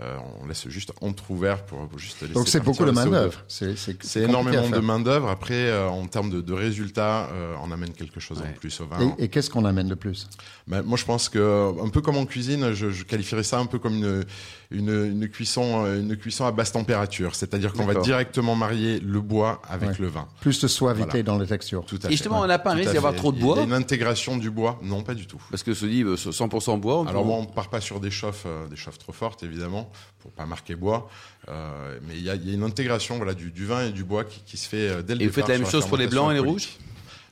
Euh, 0.00 0.16
on 0.42 0.46
laisse 0.46 0.66
juste 0.68 0.90
entre-ouvert 1.02 1.66
pour 1.66 1.86
juste 1.98 2.22
laisser 2.22 2.32
Donc 2.32 2.48
c'est 2.48 2.60
beaucoup 2.64 2.84
de 2.86 2.90
le 2.90 2.96
CO2. 2.96 3.04
main-d'œuvre. 3.04 3.44
C'est 3.46 4.20
énormément 4.22 4.62
de 4.66 4.72
faire. 4.72 4.82
main-d'œuvre. 4.82 5.28
Après, 5.28 5.52
euh, 5.68 5.86
en 5.86 6.06
termes 6.06 6.30
de, 6.30 6.40
de 6.40 6.52
résultats, 6.54 7.28
euh, 7.30 7.54
on 7.62 7.70
amène 7.72 7.92
quelque 7.92 8.18
chose 8.18 8.40
Ouais. 8.40 8.48
en 8.48 8.52
plus 8.58 8.80
au 8.80 8.86
vin. 8.86 9.14
Et, 9.18 9.24
et 9.24 9.28
qu'est-ce 9.28 9.50
qu'on 9.50 9.66
amène 9.66 9.88
de 9.88 9.94
plus? 9.94 10.28
Ben, 10.66 10.80
moi, 10.80 10.96
je 10.96 11.04
pense 11.04 11.28
que 11.28 11.74
un 11.84 11.90
peu 11.90 12.00
comme 12.00 12.16
en 12.16 12.24
cuisine, 12.24 12.72
je, 12.72 12.90
je 12.90 13.04
qualifierais 13.04 13.42
ça 13.42 13.58
un 13.58 13.66
peu 13.66 13.78
comme 13.78 13.96
une, 13.96 14.24
une, 14.72 14.88
une 15.22 15.28
cuisson, 15.28 15.84
euh, 15.84 16.00
une 16.00 16.16
cuisson 16.16 16.44
à 16.46 16.52
basse 16.52 16.72
température. 16.72 17.34
C'est-à-dire 17.34 17.72
qu'on 17.72 17.84
va 17.84 17.94
directement 18.00 18.54
marier 18.54 19.00
le 19.00 19.20
bois 19.20 19.60
avec 19.68 19.90
Ouais. 19.90 19.96
le 20.00 20.06
vin. 20.08 20.26
Plus 20.40 20.60
de 20.60 20.66
suavité 20.68 21.06
Voilà. 21.08 21.22
dans 21.22 21.38
les 21.38 21.46
textures. 21.46 21.84
Tout 21.84 21.96
à 21.96 21.98
Et 21.98 22.02
fait. 22.02 22.10
justement, 22.12 22.40
on 22.40 22.46
n'a 22.46 22.58
pas 22.58 22.72
un 22.72 22.74
risque 22.74 22.90
d'y 22.90 22.96
avoir 22.96 23.14
trop 23.14 23.32
de 23.32 23.36
Il 23.36 23.40
y 23.40 23.50
a 23.50 23.54
bois 23.54 23.62
une 23.64 23.72
intégration 23.72 24.36
du 24.36 24.50
bois 24.50 24.78
Non, 24.82 25.02
pas 25.02 25.14
du 25.14 25.26
tout. 25.26 25.40
Parce 25.50 25.62
que 25.62 25.74
se 25.74 25.86
dit 25.86 26.02
euh, 26.02 26.16
100% 26.16 26.78
bois. 26.80 26.98
on 27.00 27.06
Alors 27.06 27.24
bon, 27.24 27.40
on 27.42 27.46
part 27.46 27.68
pas 27.68 27.80
sur 27.80 28.00
des 28.00 28.10
chauffes, 28.10 28.44
euh, 28.46 28.66
des 28.68 28.76
chauffes 28.76 28.98
trop 28.98 29.12
fortes 29.12 29.42
évidemment, 29.42 29.90
pour 30.20 30.30
pas 30.32 30.46
marquer 30.46 30.74
bois. 30.74 31.08
Euh, 31.48 31.98
mais 32.06 32.14
il 32.16 32.22
y 32.22 32.30
a, 32.30 32.34
il 32.34 32.48
y 32.48 32.52
a 32.52 32.54
une 32.54 32.62
intégration 32.62 33.16
voilà 33.16 33.34
du, 33.34 33.50
du 33.50 33.66
vin 33.66 33.86
et 33.86 33.90
du 33.90 34.04
bois 34.04 34.24
qui, 34.24 34.40
qui 34.46 34.56
se 34.56 34.68
fait 34.68 35.02
dès 35.02 35.14
le 35.14 35.22
Et 35.22 35.26
vous 35.26 35.30
départ 35.32 35.46
faites 35.46 35.48
la 35.48 35.58
même 35.58 35.70
chose 35.70 35.86
pour 35.86 35.96
les 35.98 36.06
blancs 36.06 36.30
et 36.30 36.34
les 36.34 36.40
rouges 36.40 36.68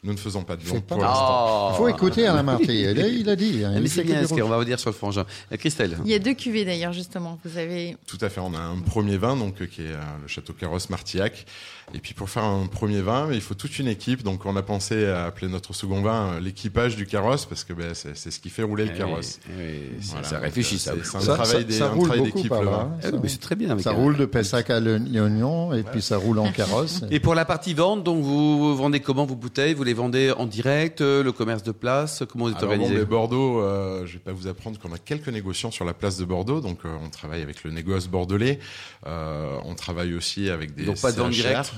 Nous 0.02 0.12
ne 0.12 0.19
faisons 0.19 0.42
pas 0.45 0.57
de 0.57 0.62
pas 0.62 0.80
pour 0.80 1.02
l'instant. 1.02 1.71
Il 1.73 1.76
faut 1.76 1.88
écouter 1.88 2.26
Alain 2.26 2.42
Marty. 2.42 2.64
Il 2.71 3.28
a, 3.28 3.37
dit. 3.37 3.64
hein, 3.64 3.73
il 3.76 3.83
mais 3.83 3.88
c'est 3.88 4.02
bien 4.02 4.26
ce 4.26 4.33
qu'on 4.33 4.49
va 4.49 4.57
vous 4.57 4.64
dire 4.64 4.80
sur 4.80 4.88
le 4.88 4.95
frangin. 4.95 5.26
Euh, 5.52 5.57
Christelle 5.57 5.99
Il 6.04 6.11
y 6.11 6.14
a 6.14 6.19
deux 6.19 6.33
cuvées 6.33 6.64
d'ailleurs 6.64 6.95
justement. 6.95 7.38
Vous 7.45 7.59
avez 7.59 7.97
Tout 8.07 8.16
à 8.23 8.30
fait. 8.30 8.40
On 8.40 8.54
a 8.54 8.59
un 8.59 8.78
premier 8.78 9.19
vin 9.19 9.37
donc 9.37 9.61
euh, 9.61 9.66
qui 9.66 9.83
est 9.83 9.92
euh, 9.92 10.00
le 10.23 10.28
château 10.28 10.54
Carrosse 10.54 10.88
Martillac. 10.88 11.45
Et 11.94 11.99
puis 11.99 12.14
pour 12.14 12.30
faire 12.30 12.44
un 12.44 12.66
premier 12.66 13.00
vin, 13.00 13.28
il 13.32 13.40
faut 13.40 13.54
toute 13.54 13.78
une 13.78 13.88
équipe. 13.88 14.23
Donc 14.23 14.47
on 14.47 14.54
a 14.56 14.62
pensé 14.62 15.06
à 15.06 15.25
appeler 15.26 15.49
notre 15.50 15.75
second 15.75 16.00
vin 16.02 16.35
euh, 16.35 16.40
l'équipage 16.40 16.94
du 16.97 17.06
carrosse 17.06 17.47
parce 17.47 17.64
que 17.64 17.73
ben, 17.73 17.94
c'est 17.94 18.16
c'est 18.16 18.30
ce 18.30 18.38
qui 18.40 18.49
fait 18.50 18.62
rouler 18.62 18.85
le 18.85 18.92
Eh 18.94 18.99
carrosse. 18.99 19.40
oui, 19.49 19.54
eh 19.59 19.62
oui, 19.99 20.02
ça- 20.04 20.12
Voilà, 20.12 20.28
ça 20.28 20.35
donc, 20.37 20.44
réfléchit 20.44 20.78
ça. 20.78 20.92
c'est- 21.02 21.16
un 21.16 21.20
Ça- 21.20 21.35
travail 21.35 21.64
d'équipe 21.64 22.52
hein, 22.52 22.90
Ah 23.02 23.09
oui, 23.23 23.28
c'est 23.28 23.40
très 23.40 23.56
bien. 23.56 23.70
avec 23.70 23.82
Ça 23.82 23.90
un- 23.90 23.94
roule 23.94 24.16
de 24.16 24.25
Pessac 24.25 24.70
à 24.70 24.78
l'oignon 24.80 25.73
et 25.73 25.82
puis 25.82 26.00
ça 26.02 26.16
roule 26.16 26.38
en 26.38 26.52
carrosse. 26.52 27.02
Et 27.11 27.20
pour 27.20 27.35
la 27.35 27.44
partie 27.44 27.75
vente, 27.75 28.04
donc 28.04 28.23
vous 28.23 28.76
vendez 28.76 29.00
comment 29.00 29.26
vos 29.26 29.35
bouteilles? 29.37 29.75
Vous 29.75 29.85
les 29.85 29.94
vendez 29.94 30.30
en 30.37 30.47
direct, 30.47 31.00
euh, 31.00 31.23
le 31.23 31.32
commerce 31.32 31.62
de 31.62 31.73
place? 31.73 32.23
Comment 32.30 32.44
vous 32.47 32.52
êtes 32.52 32.59
Alors 32.59 32.68
bon, 32.70 32.75
organisé? 32.82 33.00
mais 33.00 33.04
Bordeaux, 33.06 33.61
euh, 33.61 34.06
je 34.06 34.14
vais 34.14 34.18
pas 34.20 34.32
vous 34.32 34.47
apprendre 34.47 34.78
qu'on 34.78 34.92
a 34.92 34.99
quelques 34.99 35.28
négociants 35.28 35.70
sur 35.70 35.85
la 35.85 35.92
place 35.94 36.16
de 36.16 36.25
Bordeaux. 36.25 36.61
Donc 36.61 36.78
euh, 36.85 36.88
on 37.04 37.11
travaille 37.11 37.42
avec 37.42 37.64
le 37.64 37.70
négoce 37.73 38.06
bordelais. 38.06 38.59
Euh, 39.06 39.56
on 39.64 39.75
travaille 39.75 40.14
aussi 40.14 40.50
avec 40.50 40.75
des 40.75 40.85
Donc 40.85 41.00
pas 41.00 41.12
de 41.12 41.18
vente 41.18 41.30
directe? 41.30 41.73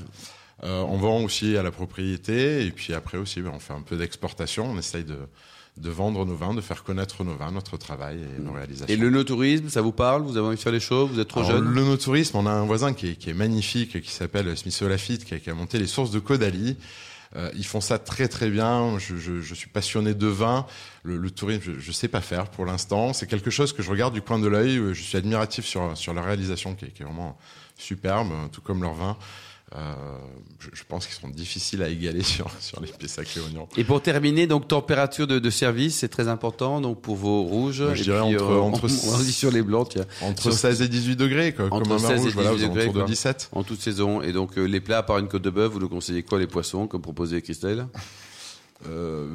Euh, 0.65 0.81
on 0.83 0.97
vend 0.97 1.23
aussi 1.23 1.57
à 1.57 1.63
la 1.63 1.73
propriété 1.73 2.65
et 2.65 2.71
puis 2.71 2.95
après 2.95 3.19
aussi 3.19 3.41
ben, 3.41 3.51
on 3.53 3.59
fait 3.59 3.73
un 3.73 3.83
peu 3.83 3.97
d'exportation. 3.97 4.71
On 4.71 4.79
essaye 4.79 5.03
de, 5.03 5.19
de 5.77 5.91
vendre 5.91 6.25
nos 6.25 6.37
vins, 6.37 6.55
de 6.55 6.61
faire 6.61 6.85
connaître 6.85 7.25
nos 7.25 7.35
vins, 7.35 7.51
notre 7.51 7.77
travail 7.77 8.21
et 8.21 8.41
nos 8.41 8.53
réalisations. 8.53 8.95
Et 8.95 8.97
le 8.97 9.11
no-tourisme, 9.11 9.69
ça 9.71 9.81
vous 9.81 9.91
parle? 9.91 10.23
Vous 10.23 10.37
avez 10.37 10.47
envie 10.47 10.57
de 10.57 10.63
faire 10.63 10.71
les 10.73 10.79
choses? 10.79 11.11
Vous 11.11 11.19
êtes 11.19 11.29
trop 11.29 11.41
Alors, 11.41 11.53
jeune? 11.53 11.65
Le 11.65 11.83
no-tourisme, 11.83 12.37
on 12.37 12.47
a 12.47 12.53
un 12.53 12.65
voisin 12.65 12.93
qui 12.93 13.09
est, 13.09 13.17
qui 13.17 13.31
est 13.31 13.35
magnifique, 13.35 14.01
qui 14.03 14.11
s'appelle 14.11 14.57
Smith 14.57 14.81
Lafitte, 14.83 15.25
qui 15.25 15.35
a, 15.35 15.41
qui 15.41 15.51
a 15.51 15.55
monté 15.55 15.79
les 15.81 15.89
sources 15.89 16.13
de 16.13 16.21
Caudalie. 16.21 16.77
Euh, 17.35 17.51
ils 17.57 17.67
font 17.67 17.81
ça 17.81 17.99
très 17.99 18.29
très 18.29 18.51
bien. 18.51 18.99
Je, 18.99 19.17
je, 19.17 19.41
je 19.41 19.55
suis 19.55 19.71
passionné 19.71 20.15
de 20.15 20.27
vin. 20.27 20.67
Le, 21.03 21.17
le 21.17 21.31
tourisme, 21.31 21.63
je, 21.65 21.81
je 21.81 21.91
sais 21.91 22.09
pas 22.09 22.21
faire 22.21 22.51
pour 22.51 22.67
l'instant. 22.67 23.15
C'est 23.15 23.27
quelque 23.27 23.51
chose 23.51 23.73
que 23.73 23.83
je 23.83 23.91
regarde 23.91 24.15
du 24.15 24.23
coin 24.23 24.39
de 24.39 24.47
l'œil. 24.47 24.81
Je 24.93 25.03
suis 25.03 25.17
admiratif 25.17 25.65
sur 25.65 25.97
sur 25.97 26.13
la 26.15 26.23
réalisation 26.23 26.77
qui 26.77 26.85
est, 26.85 26.89
qui 26.91 27.03
est 27.03 27.07
vraiment 27.07 27.37
superbe, 27.79 28.29
tout 28.53 28.61
comme 28.61 28.83
leur 28.83 28.95
vin. 28.95 29.17
Euh, 29.75 29.95
je, 30.59 30.69
je 30.75 30.83
pense 30.87 31.07
qu'ils 31.07 31.15
seront 31.15 31.29
difficiles 31.31 31.83
à 31.83 31.89
égaler 31.89 32.23
sur 32.35 32.51
sur 32.61 32.81
les 32.81 32.89
Pessac 32.89 33.27
et 33.37 33.41
oignons. 33.41 33.67
Et 33.77 33.85
pour 33.85 34.03
terminer, 34.03 34.47
donc 34.47 34.69
température 34.69 35.27
de, 35.27 35.39
de 35.39 35.51
service, 35.51 35.97
c'est 35.97 36.09
très 36.09 36.29
important 36.29 36.81
donc 36.83 37.01
pour 37.01 37.17
vos 37.17 37.43
rouges. 37.43 37.85
Je 37.95 38.01
Et 38.01 38.05
dirais 38.05 38.21
puis, 38.27 38.37
entre- 38.37 38.51
euh, 38.51 38.59
entre- 38.61 38.85
on, 39.09 39.15
on 39.15 39.19
dit 39.19 39.33
sur 39.33 39.51
les 39.51 39.63
blancs, 39.63 39.89
tiens, 39.91 40.05
Entre 40.21 40.43
Sur- 40.43 40.53
16 40.53 40.83
et 40.83 40.89
18 40.89 41.17
degrés, 41.17 41.55
quoi, 41.55 41.67
Entre 41.71 41.89
comme 41.89 41.93
un 41.93 41.99
16 41.99 42.09
vin 42.09 42.15
et 42.15 42.19
rouge, 42.19 42.33
voilà, 42.35 42.51
18 42.53 42.65
aux 42.65 42.69
degrés, 42.69 42.87
de 42.89 42.93
quoi. 42.93 43.05
17. 43.05 43.49
en 43.53 43.63
toute 43.63 43.81
saison. 43.81 44.21
Et 44.21 44.33
donc 44.33 44.59
euh, 44.59 44.65
les 44.65 44.81
plats, 44.81 44.99
à 44.99 45.03
part 45.03 45.19
une 45.19 45.29
côte 45.29 45.43
de 45.43 45.51
bœuf, 45.51 45.73
vous 45.73 45.79
nous 45.81 45.89
conseillez 45.89 46.23
quoi 46.23 46.39
Les 46.39 46.47
poissons, 46.47 46.87
comme 46.87 47.01
proposé 47.01 47.41
Christelle? 47.41 47.87
Euh, 48.89 49.27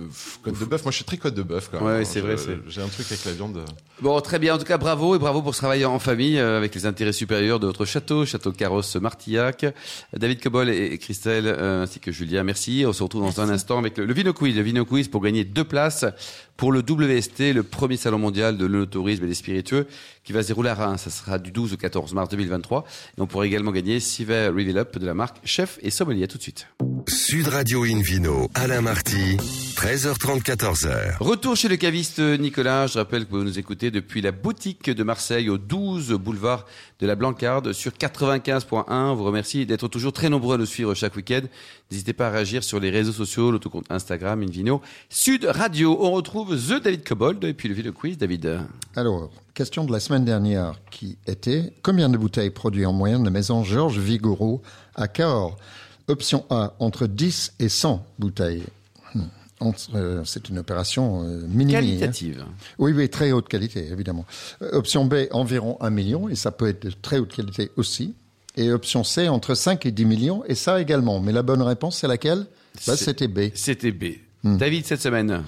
de 0.45 0.65
bœuf, 0.65 0.83
moi 0.83 0.91
je 0.91 0.97
suis 0.97 1.05
très 1.05 1.17
côte 1.17 1.33
de 1.35 1.43
bœuf 1.43 1.69
quand 1.71 1.79
même. 1.79 1.87
Ouais, 1.87 2.01
hein. 2.01 2.05
c'est 2.05 2.21
vrai, 2.21 2.37
c'est- 2.37 2.57
J'ai 2.67 2.81
un 2.81 2.87
truc 2.87 3.05
avec 3.11 3.23
la 3.25 3.31
viande. 3.33 3.63
Bon, 4.01 4.19
très 4.21 4.39
bien. 4.39 4.55
En 4.55 4.57
tout 4.57 4.65
cas, 4.65 4.77
bravo 4.77 5.15
et 5.15 5.19
bravo 5.19 5.41
pour 5.41 5.53
ce 5.55 5.59
travail 5.61 5.85
en 5.85 5.99
famille 5.99 6.37
euh, 6.37 6.57
avec 6.57 6.75
les 6.75 6.85
intérêts 6.85 7.13
supérieurs 7.13 7.59
de 7.59 7.67
votre 7.67 7.85
château, 7.85 8.25
château 8.25 8.51
Carrosse 8.51 8.95
Martillac. 8.97 9.65
David 10.15 10.41
Cobol 10.41 10.69
et 10.69 10.97
Christelle 10.97 11.45
euh, 11.47 11.83
ainsi 11.83 11.99
que 11.99 12.11
Julia, 12.11 12.43
merci. 12.43 12.83
On 12.87 12.93
se 12.93 13.03
retrouve 13.03 13.21
dans 13.23 13.41
un 13.41 13.49
instant 13.49 13.77
avec 13.79 13.97
le, 13.97 14.05
le 14.05 14.13
Vino 14.13 14.33
Quiz. 14.33 14.55
Le 14.55 14.61
Vino 14.61 14.85
Quiz 14.85 15.07
pour 15.07 15.21
gagner 15.21 15.43
deux 15.45 15.63
places 15.63 16.05
pour 16.57 16.71
le 16.71 16.79
WST, 16.79 17.53
le 17.53 17.61
premier 17.63 17.97
salon 17.97 18.17
mondial 18.17 18.57
de 18.57 18.65
l'œnotourisme 18.65 19.23
et 19.23 19.27
des 19.27 19.33
spiritueux 19.35 19.87
qui 20.23 20.33
va 20.33 20.41
se 20.43 20.47
dérouler 20.47 20.69
à 20.69 20.75
Reims. 20.75 21.01
Ça 21.03 21.09
sera 21.09 21.37
du 21.39 21.51
12 21.51 21.73
au 21.73 21.77
14 21.77 22.13
mars 22.13 22.29
2023. 22.29 22.83
Et 23.17 23.21
on 23.21 23.27
pourra 23.27 23.45
également 23.45 23.71
gagner 23.71 23.99
six 23.99 24.23
verres 24.25 24.51
Reveal 24.53 24.77
Up 24.79 24.97
de 24.97 25.05
la 25.05 25.13
marque 25.13 25.37
Chef 25.43 25.79
et 25.81 25.89
Sommelier. 25.91 26.23
À 26.23 26.27
tout 26.27 26.37
de 26.37 26.43
suite. 26.43 26.67
Sud 27.29 27.49
Radio 27.49 27.83
Invino, 27.83 28.49
Alain 28.53 28.79
Marty, 28.79 29.35
13h30, 29.75 30.43
14h. 30.43 31.17
Retour 31.19 31.57
chez 31.57 31.67
le 31.67 31.75
caviste 31.75 32.19
Nicolas. 32.19 32.87
Je 32.87 32.99
rappelle 32.99 33.25
que 33.25 33.31
vous 33.31 33.43
nous 33.43 33.59
écoutez 33.59 33.91
depuis 33.91 34.21
la 34.21 34.31
boutique 34.31 34.89
de 34.89 35.03
Marseille 35.03 35.49
au 35.49 35.57
12 35.57 36.13
boulevard 36.13 36.65
de 37.01 37.05
la 37.05 37.15
Blancarde 37.15 37.73
sur 37.73 37.91
95.1. 37.91 38.85
On 38.87 39.15
vous 39.15 39.25
remercie 39.25 39.65
d'être 39.65 39.89
toujours 39.89 40.13
très 40.13 40.29
nombreux 40.29 40.55
à 40.55 40.57
nous 40.57 40.65
suivre 40.65 40.93
chaque 40.93 41.17
week-end. 41.17 41.41
N'hésitez 41.91 42.13
pas 42.13 42.27
à 42.27 42.31
réagir 42.31 42.63
sur 42.63 42.79
les 42.79 42.91
réseaux 42.91 43.11
sociaux, 43.11 43.51
l'autocompte 43.51 43.91
Instagram, 43.91 44.41
Invino, 44.41 44.81
Sud 45.09 45.43
Radio. 45.43 45.97
On 45.99 46.11
retrouve 46.11 46.55
The 46.55 46.81
David 46.81 47.05
Cobold 47.05 47.43
et 47.43 47.53
puis 47.53 47.67
le 47.67 47.75
Ville 47.75 47.91
Quiz. 47.91 48.17
David. 48.17 48.61
Alors, 48.95 49.31
question 49.53 49.83
de 49.83 49.91
la 49.91 49.99
semaine 49.99 50.23
dernière 50.23 50.79
qui 50.91 51.17
était 51.27 51.73
combien 51.83 52.07
de 52.07 52.17
bouteilles 52.17 52.51
produit 52.51 52.85
en 52.85 52.93
moyenne 52.93 53.25
la 53.25 53.31
maison 53.31 53.65
Georges 53.65 53.99
Vigouroux 53.99 54.61
à 54.95 55.09
Cahors? 55.09 55.57
Option 56.07 56.45
A, 56.49 56.73
entre 56.79 57.05
10 57.07 57.53
et 57.59 57.69
100 57.69 58.05
bouteilles. 58.17 58.63
Entre, 59.59 59.89
euh, 59.95 60.21
C'est 60.23 60.49
une 60.49 60.59
opération 60.59 61.23
euh, 61.23 61.41
minimum. 61.47 61.81
Qualitative. 61.81 62.45
Oui, 62.77 62.93
oui, 62.93 63.09
très 63.09 63.31
haute 63.31 63.47
qualité, 63.47 63.87
évidemment. 63.91 64.25
Euh, 64.61 64.69
option 64.73 65.05
B, 65.05 65.25
environ 65.31 65.77
1 65.81 65.89
million, 65.89 66.29
et 66.29 66.35
ça 66.35 66.51
peut 66.51 66.67
être 66.67 66.83
de 66.83 66.91
très 66.91 67.17
haute 67.17 67.33
qualité 67.33 67.71
aussi. 67.75 68.13
Et 68.55 68.71
option 68.71 69.03
C, 69.03 69.27
entre 69.27 69.55
5 69.55 69.85
et 69.85 69.91
10 69.91 70.05
millions, 70.05 70.43
et 70.45 70.55
ça 70.55 70.79
également. 70.79 71.19
Mais 71.19 71.31
la 71.31 71.41
bonne 71.41 71.61
réponse, 71.61 71.97
c'est 71.97 72.07
laquelle? 72.07 72.45
Bah, 72.85 72.95
C'était 72.95 73.27
B. 73.27 73.49
C'était 73.55 73.91
B. 73.91 74.17
David, 74.43 74.85
cette 74.85 75.01
semaine. 75.01 75.43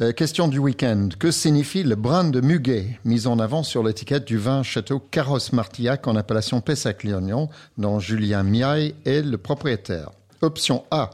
Euh, 0.00 0.10
question 0.10 0.48
du 0.48 0.58
week-end. 0.58 1.10
Que 1.20 1.30
signifie 1.30 1.84
le 1.84 1.94
brin 1.94 2.24
de 2.24 2.40
muguet? 2.40 2.98
Mis 3.04 3.28
en 3.28 3.38
avant 3.38 3.62
sur 3.62 3.84
l'étiquette 3.84 4.24
du 4.24 4.38
vin 4.38 4.64
Château 4.64 4.98
Carrosse 4.98 5.52
Martillac 5.52 6.08
en 6.08 6.16
appellation 6.16 6.60
Pessac-Lignon, 6.60 7.48
dont 7.78 8.00
Julien 8.00 8.42
Miaille 8.42 8.96
est 9.04 9.22
le 9.22 9.38
propriétaire 9.38 10.10
Option 10.40 10.82
A. 10.90 11.10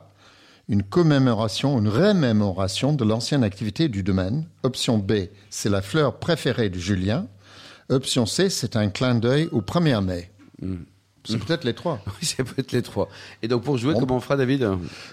Une 0.71 0.83
commémoration, 0.83 1.79
une 1.79 1.89
rémémoration 1.89 2.95
de 2.95 3.05
l'ancienne 3.05 3.45
activité 3.45 3.89
du 3.89 4.03
domaine. 4.03 4.47
Option 4.63 4.97
B. 4.97 5.13
C'est 5.51 5.69
la 5.69 5.83
fleur 5.83 6.19
préférée 6.19 6.71
de 6.71 6.79
Julien. 6.79 7.27
Option 7.91 8.25
C. 8.25 8.49
C'est 8.49 8.77
un 8.77 8.89
clin 8.89 9.15
d'œil 9.15 9.51
au 9.53 9.61
1er 9.61 10.03
mai. 10.03 10.31
C'est 11.25 11.39
peut-être 11.39 11.65
les 11.65 11.75
trois. 11.75 12.01
Oui, 12.07 12.13
c'est 12.23 12.43
peut-être 12.45 12.73
les 12.73 12.83
trois. 12.83 13.09
Et 13.43 13.49
donc, 13.49 13.63
pour 13.63 13.77
jouer, 13.79 13.93
Bon. 13.95 14.01
comment 14.01 14.17
on 14.17 14.21
fera, 14.21 14.37
David? 14.37 14.67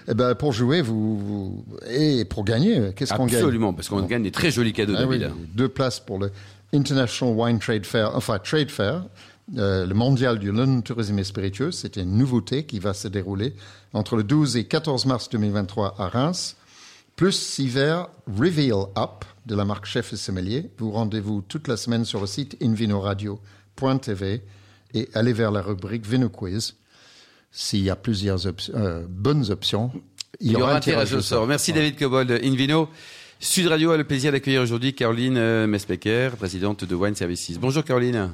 Eh 0.08 0.14
ben, 0.14 0.34
pour 0.34 0.52
jouer, 0.52 0.80
vous, 0.80 1.18
vous- 1.18 1.64
et 1.90 2.24
pour 2.24 2.44
gagner, 2.44 2.92
qu'est-ce 2.96 3.12
qu'on 3.14 3.26
gagne? 3.26 3.36
Absolument, 3.36 3.74
parce 3.74 3.88
qu'on 3.88 4.00
gagne 4.02 4.22
des 4.22 4.30
très 4.32 4.50
jolis 4.50 4.72
cadeaux, 4.72 4.94
Ah 4.96 5.06
oui, 5.06 5.18
David. 5.18 5.34
deux 5.54 5.68
places 5.68 6.00
pour 6.00 6.18
le 6.18 6.30
International 6.72 7.34
Wine 7.36 7.58
Trade 7.58 7.84
Fair, 7.86 8.14
enfin 8.14 8.38
Trade 8.38 8.70
Fair, 8.70 9.04
euh, 9.56 9.86
le 9.86 9.94
mondial 9.94 10.38
du 10.38 10.52
tourisme 10.82 11.18
et 11.18 11.24
spiritueux. 11.24 11.72
C'est 11.72 11.96
une 11.96 12.16
nouveauté 12.16 12.64
qui 12.64 12.78
va 12.78 12.92
se 12.94 13.08
dérouler 13.08 13.54
entre 13.94 14.16
le 14.16 14.22
12 14.22 14.56
et 14.56 14.64
14 14.64 15.06
mars 15.06 15.28
2023 15.30 15.94
à 15.98 16.08
Reims. 16.08 16.56
Plus 17.16 17.58
verres 17.60 18.08
Reveal 18.38 18.84
Up 18.96 19.24
de 19.46 19.54
la 19.56 19.64
marque 19.64 19.86
Chef 19.86 20.12
et 20.12 20.16
Sommelier. 20.16 20.70
Vous 20.78 20.90
rendez-vous 20.90 21.40
toute 21.40 21.66
la 21.68 21.76
semaine 21.78 22.04
sur 22.04 22.20
le 22.20 22.26
site 22.26 22.56
invinoradio.tv 22.62 24.42
et 24.94 25.08
allez 25.14 25.32
vers 25.32 25.50
la 25.50 25.62
rubrique 25.62 26.06
Vino 26.06 26.28
Quiz. 26.28 26.76
S'il 27.50 27.82
y 27.82 27.90
a 27.90 27.96
plusieurs 27.96 28.40
euh, 28.46 29.04
bonnes 29.08 29.50
options, 29.50 29.90
Il 30.40 30.52
y 30.52 30.56
aura 30.56 30.76
un 30.76 30.80
tirage 30.80 31.14
au 31.14 31.20
sort. 31.20 31.46
Merci 31.46 31.72
David 31.72 31.98
Cobold. 31.98 32.30
Invino. 32.42 32.88
Sud 33.40 33.68
Radio 33.68 33.92
a 33.92 33.96
le 33.96 34.04
plaisir 34.04 34.32
d'accueillir 34.32 34.60
aujourd'hui 34.62 34.94
Caroline 34.94 35.36
euh, 35.36 35.66
Mespecker, 35.66 36.30
présidente 36.36 36.84
de 36.84 36.94
Wine 36.94 37.14
Services. 37.14 37.58
Bonjour 37.58 37.84
Caroline. 37.84 38.30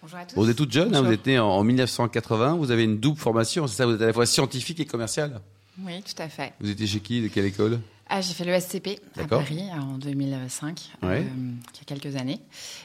Bonjour 0.00 0.18
à 0.18 0.24
tous. 0.24 0.36
Vous 0.36 0.48
êtes 0.48 0.56
toute 0.56 0.72
jeune, 0.72 0.94
hein, 0.94 1.02
vous 1.02 1.10
êtes 1.12 1.26
née 1.26 1.38
en, 1.38 1.48
en 1.48 1.64
1980, 1.64 2.54
vous 2.54 2.70
avez 2.70 2.84
une 2.84 2.98
double 2.98 3.18
formation, 3.18 3.66
c'est 3.66 3.74
ça, 3.76 3.86
vous 3.86 3.94
êtes 3.94 4.02
à 4.02 4.06
la 4.06 4.12
fois 4.12 4.24
scientifique 4.24 4.78
et 4.78 4.86
commercial. 4.86 5.40
Oui, 5.84 6.00
tout 6.02 6.22
à 6.22 6.28
fait. 6.28 6.52
Vous 6.60 6.70
étiez 6.70 6.86
chez 6.86 7.00
qui, 7.00 7.22
de 7.22 7.28
quelle 7.28 7.46
école? 7.46 7.80
Ah, 8.08 8.20
j'ai 8.20 8.34
fait 8.34 8.44
le 8.44 8.58
SCP 8.58 9.00
à. 9.18 9.24
Paris 9.26 9.64
en 9.72 9.98
2005, 9.98 10.92
Ouais. 11.02 11.08
euh, 11.08 11.22
il 11.24 11.78
y 11.78 11.80
a 11.80 11.84
quelques 11.86 12.16
années. 12.16 12.40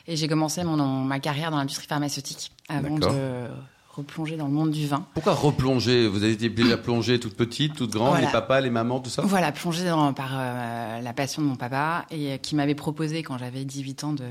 Et 0.08 0.16
j'ai 0.16 0.28
commencé 0.28 0.64
mon, 0.64 0.78
ma 0.78 1.20
carrière 1.20 1.52
dans 1.52 1.58
l'industrie 1.58 1.86
pharmaceutique 1.88 2.52
avant 2.68 2.98
de 2.98 3.48
replonger 3.96 4.38
dans 4.38 4.46
le 4.48 4.54
monde 4.54 4.72
du 4.72 4.88
vin. 4.88 5.06
Pourquoi 5.14 5.34
replonger? 5.34 6.08
Vous 6.08 6.24
avez 6.24 6.32
été 6.34 6.48
déjà 6.50 6.78
plongée 6.78 7.20
toute 7.20 7.36
petite, 7.36 7.76
toute 7.76 7.92
grande, 7.92 8.10
Voilà. 8.12 8.26
les 8.28 8.32
papas, 8.32 8.62
les 8.62 8.70
mamans, 8.70 9.00
tout 9.00 9.10
ça? 9.10 9.22
Voilà, 9.24 9.52
plongée 9.52 9.86
dans, 9.86 10.14
par 10.14 10.32
euh, 10.34 11.02
la 11.02 11.14
passion 11.14 11.42
de 11.42 11.48
mon 11.48 11.56
papa 11.56 12.06
et 12.10 12.32
euh, 12.34 12.38
qui 12.38 12.56
m'avait 12.56 12.76
proposé 12.76 13.22
quand 13.24 13.38
j'avais 13.38 13.66
18 13.66 14.04
ans 14.06 14.14
de 14.14 14.24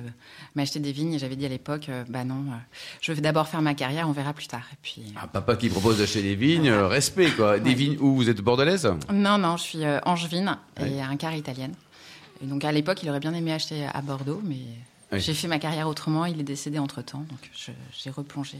m'acheter 0.54 0.80
des 0.80 0.92
vignes. 0.92 1.12
Et 1.14 1.18
j'avais 1.18 1.36
dit 1.36 1.44
à 1.44 1.48
l'époque, 1.50 1.88
euh, 1.90 2.04
bah 2.08 2.24
non, 2.24 2.36
euh, 2.48 2.54
je 3.02 3.12
vais 3.12 3.20
d'abord 3.20 3.48
faire 3.48 3.60
ma 3.62 3.74
carrière, 3.74 4.08
on 4.08 4.12
verra 4.12 4.32
plus 4.32 4.46
tard. 4.48 4.64
Et 4.72 4.76
puis, 4.82 5.02
Un 5.22 5.26
papa 5.26 5.56
qui 5.56 5.68
propose 5.68 5.98
d'acheter 5.98 6.22
des 6.22 6.34
vignes, 6.36 6.70
respect 6.70 7.30
quoi. 7.30 7.58
Des 7.58 7.70
Ouais. 7.70 7.74
vignes 7.76 7.96
où 8.00 8.14
vous 8.14 8.30
êtes 8.30 8.40
bordelaise? 8.40 8.90
Non, 9.12 9.36
non, 9.38 9.56
je 9.58 9.62
suis 9.62 9.80
angevine 10.06 10.56
Ouais. 10.80 10.90
et 10.92 11.02
un 11.02 11.16
quart 11.16 11.34
italienne. 11.34 11.74
Et 12.42 12.46
donc 12.46 12.64
à 12.64 12.72
l'époque, 12.72 13.02
il 13.02 13.10
aurait 13.10 13.20
bien 13.20 13.34
aimé 13.34 13.52
acheter 13.52 13.86
à 13.92 14.00
Bordeaux, 14.00 14.40
mais 14.42 14.56
Oui. 15.12 15.20
j'ai 15.20 15.34
fait 15.34 15.48
ma 15.48 15.58
carrière 15.58 15.86
autrement. 15.88 16.24
Il 16.24 16.40
est 16.40 16.44
décédé 16.44 16.78
entre 16.78 17.02
temps, 17.02 17.24
donc 17.28 17.50
j'ai 17.92 18.10
replongé. 18.10 18.56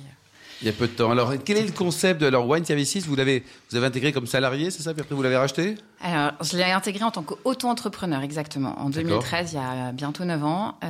Il 0.63 0.67
y 0.67 0.71
a 0.71 0.73
peu 0.73 0.87
de 0.87 0.93
temps. 0.93 1.11
Alors, 1.11 1.33
quel 1.43 1.57
est 1.57 1.65
le 1.65 1.73
concept 1.73 2.21
de 2.21 2.27
leur 2.27 2.47
Wine 2.47 2.65
Services 2.65 3.07
Vous 3.07 3.17
l'avez, 3.17 3.45
vous 3.71 3.77
avez 3.77 3.87
intégré 3.87 4.13
comme 4.13 4.27
salarié, 4.27 4.71
c'est 4.71 4.83
ça 4.83 4.93
Puis 4.93 5.01
après, 5.01 5.15
vous 5.15 5.23
l'avez 5.23 5.37
racheté? 5.37 5.77
Alors, 6.03 6.33
je 6.43 6.57
l'ai 6.57 6.65
intégré 6.65 7.05
en 7.05 7.11
tant 7.11 7.23
qu'auto-entrepreneur, 7.23 8.23
exactement. 8.23 8.79
En 8.81 8.89
2013, 8.89 9.53
il 9.53 9.57
y 9.57 9.59
a 9.59 9.93
bientôt 9.93 10.25
9 10.25 10.45
ans, 10.45 10.79
euh, 10.83 10.87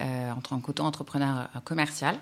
euh, 0.00 0.30
en 0.30 0.40
tant 0.40 0.58
qu'auto-entrepreneur 0.58 1.48
commercial. 1.64 2.16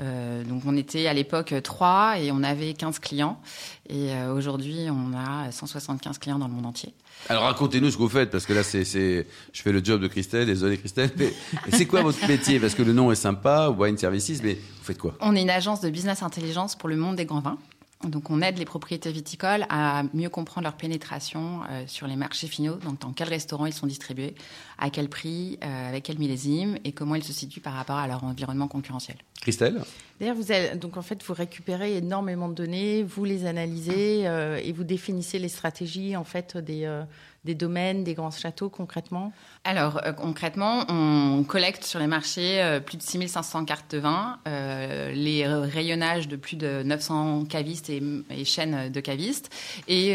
Euh, 0.00 0.42
donc, 0.42 0.62
on 0.66 0.76
était 0.76 1.06
à 1.06 1.14
l'époque 1.14 1.54
3 1.62 2.18
et 2.18 2.32
on 2.32 2.42
avait 2.42 2.74
15 2.74 2.98
clients. 2.98 3.40
Et 3.88 4.12
euh, 4.12 4.34
aujourd'hui, 4.34 4.88
on 4.90 5.16
a 5.16 5.52
175 5.52 6.18
clients 6.18 6.40
dans 6.40 6.48
le 6.48 6.54
monde 6.54 6.66
entier. 6.66 6.92
Alors, 7.28 7.44
racontez-nous 7.44 7.92
ce 7.92 7.96
que 7.96 8.02
vous 8.02 8.08
faites, 8.08 8.30
parce 8.30 8.44
que 8.44 8.52
là, 8.52 8.64
c'est, 8.64 8.84
je 8.84 9.62
fais 9.62 9.72
le 9.72 9.84
job 9.84 10.00
de 10.00 10.08
Christelle, 10.08 10.46
désolé 10.46 10.76
Christelle, 10.76 11.10
mais, 11.16 11.32
mais 11.66 11.72
c'est 11.72 11.86
quoi 11.86 12.02
votre 12.02 12.26
métier? 12.26 12.58
Parce 12.58 12.74
que 12.74 12.82
le 12.82 12.92
nom 12.92 13.12
est 13.12 13.16
sympa, 13.16 13.68
Wine 13.70 13.96
Services, 13.96 14.42
mais 14.42 14.54
vous 14.54 14.84
faites 14.84 14.98
quoi? 14.98 15.14
On 15.20 15.36
est 15.36 15.42
une 15.42 15.50
agence 15.50 15.80
de 15.80 15.90
business 15.90 16.24
intelligence 16.24 16.74
pour 16.74 16.88
le 16.88 16.96
monde 16.96 17.14
des 17.14 17.26
grands 17.26 17.40
vins. 17.40 17.58
Donc, 18.04 18.30
on 18.30 18.40
aide 18.42 18.58
les 18.58 18.64
propriétés 18.64 19.10
viticoles 19.10 19.66
à 19.68 20.04
mieux 20.14 20.28
comprendre 20.28 20.64
leur 20.64 20.76
pénétration 20.76 21.62
euh, 21.68 21.82
sur 21.88 22.06
les 22.06 22.14
marchés 22.14 22.46
finaux, 22.46 22.76
donc 22.76 23.00
dans 23.00 23.12
quels 23.12 23.28
restaurants 23.28 23.66
ils 23.66 23.72
sont 23.72 23.88
distribués, 23.88 24.36
à 24.78 24.88
quel 24.90 25.08
prix, 25.08 25.58
euh, 25.64 25.88
avec 25.88 26.04
quel 26.04 26.18
millésime 26.18 26.78
et 26.84 26.92
comment 26.92 27.16
ils 27.16 27.24
se 27.24 27.32
situent 27.32 27.60
par 27.60 27.72
rapport 27.72 27.96
à 27.96 28.06
leur 28.06 28.22
environnement 28.22 28.68
concurrentiel. 28.68 29.16
Christelle? 29.40 29.82
D'ailleurs, 30.20 30.34
vous 30.34 30.78
donc 30.78 30.96
en 30.96 31.02
fait, 31.02 31.22
vous 31.22 31.34
récupérez 31.34 31.96
énormément 31.96 32.48
de 32.48 32.54
données, 32.54 33.04
vous 33.04 33.24
les 33.24 33.46
analysez 33.46 34.26
euh, 34.26 34.60
et 34.62 34.72
vous 34.72 34.82
définissez 34.82 35.38
les 35.38 35.48
stratégies 35.48 36.16
en 36.16 36.24
fait 36.24 36.56
des, 36.56 36.86
euh, 36.86 37.04
des 37.44 37.54
domaines, 37.54 38.02
des 38.02 38.14
grands 38.14 38.32
châteaux 38.32 38.68
concrètement. 38.68 39.32
Alors, 39.62 40.00
euh, 40.04 40.12
concrètement, 40.12 40.84
on 40.88 41.44
collecte 41.46 41.84
sur 41.84 42.00
les 42.00 42.08
marchés 42.08 42.80
plus 42.84 42.96
de 42.96 43.02
6500 43.02 43.64
cartes 43.64 43.92
de 43.92 43.98
vin, 43.98 44.38
les 44.46 45.46
rayonnages 45.46 46.26
de 46.26 46.34
plus 46.34 46.56
de 46.56 46.82
900 46.82 47.44
cavistes 47.44 47.88
et, 47.90 48.02
chaînes 48.44 48.90
de 48.90 49.00
cavistes, 49.00 49.50
et, 49.86 50.14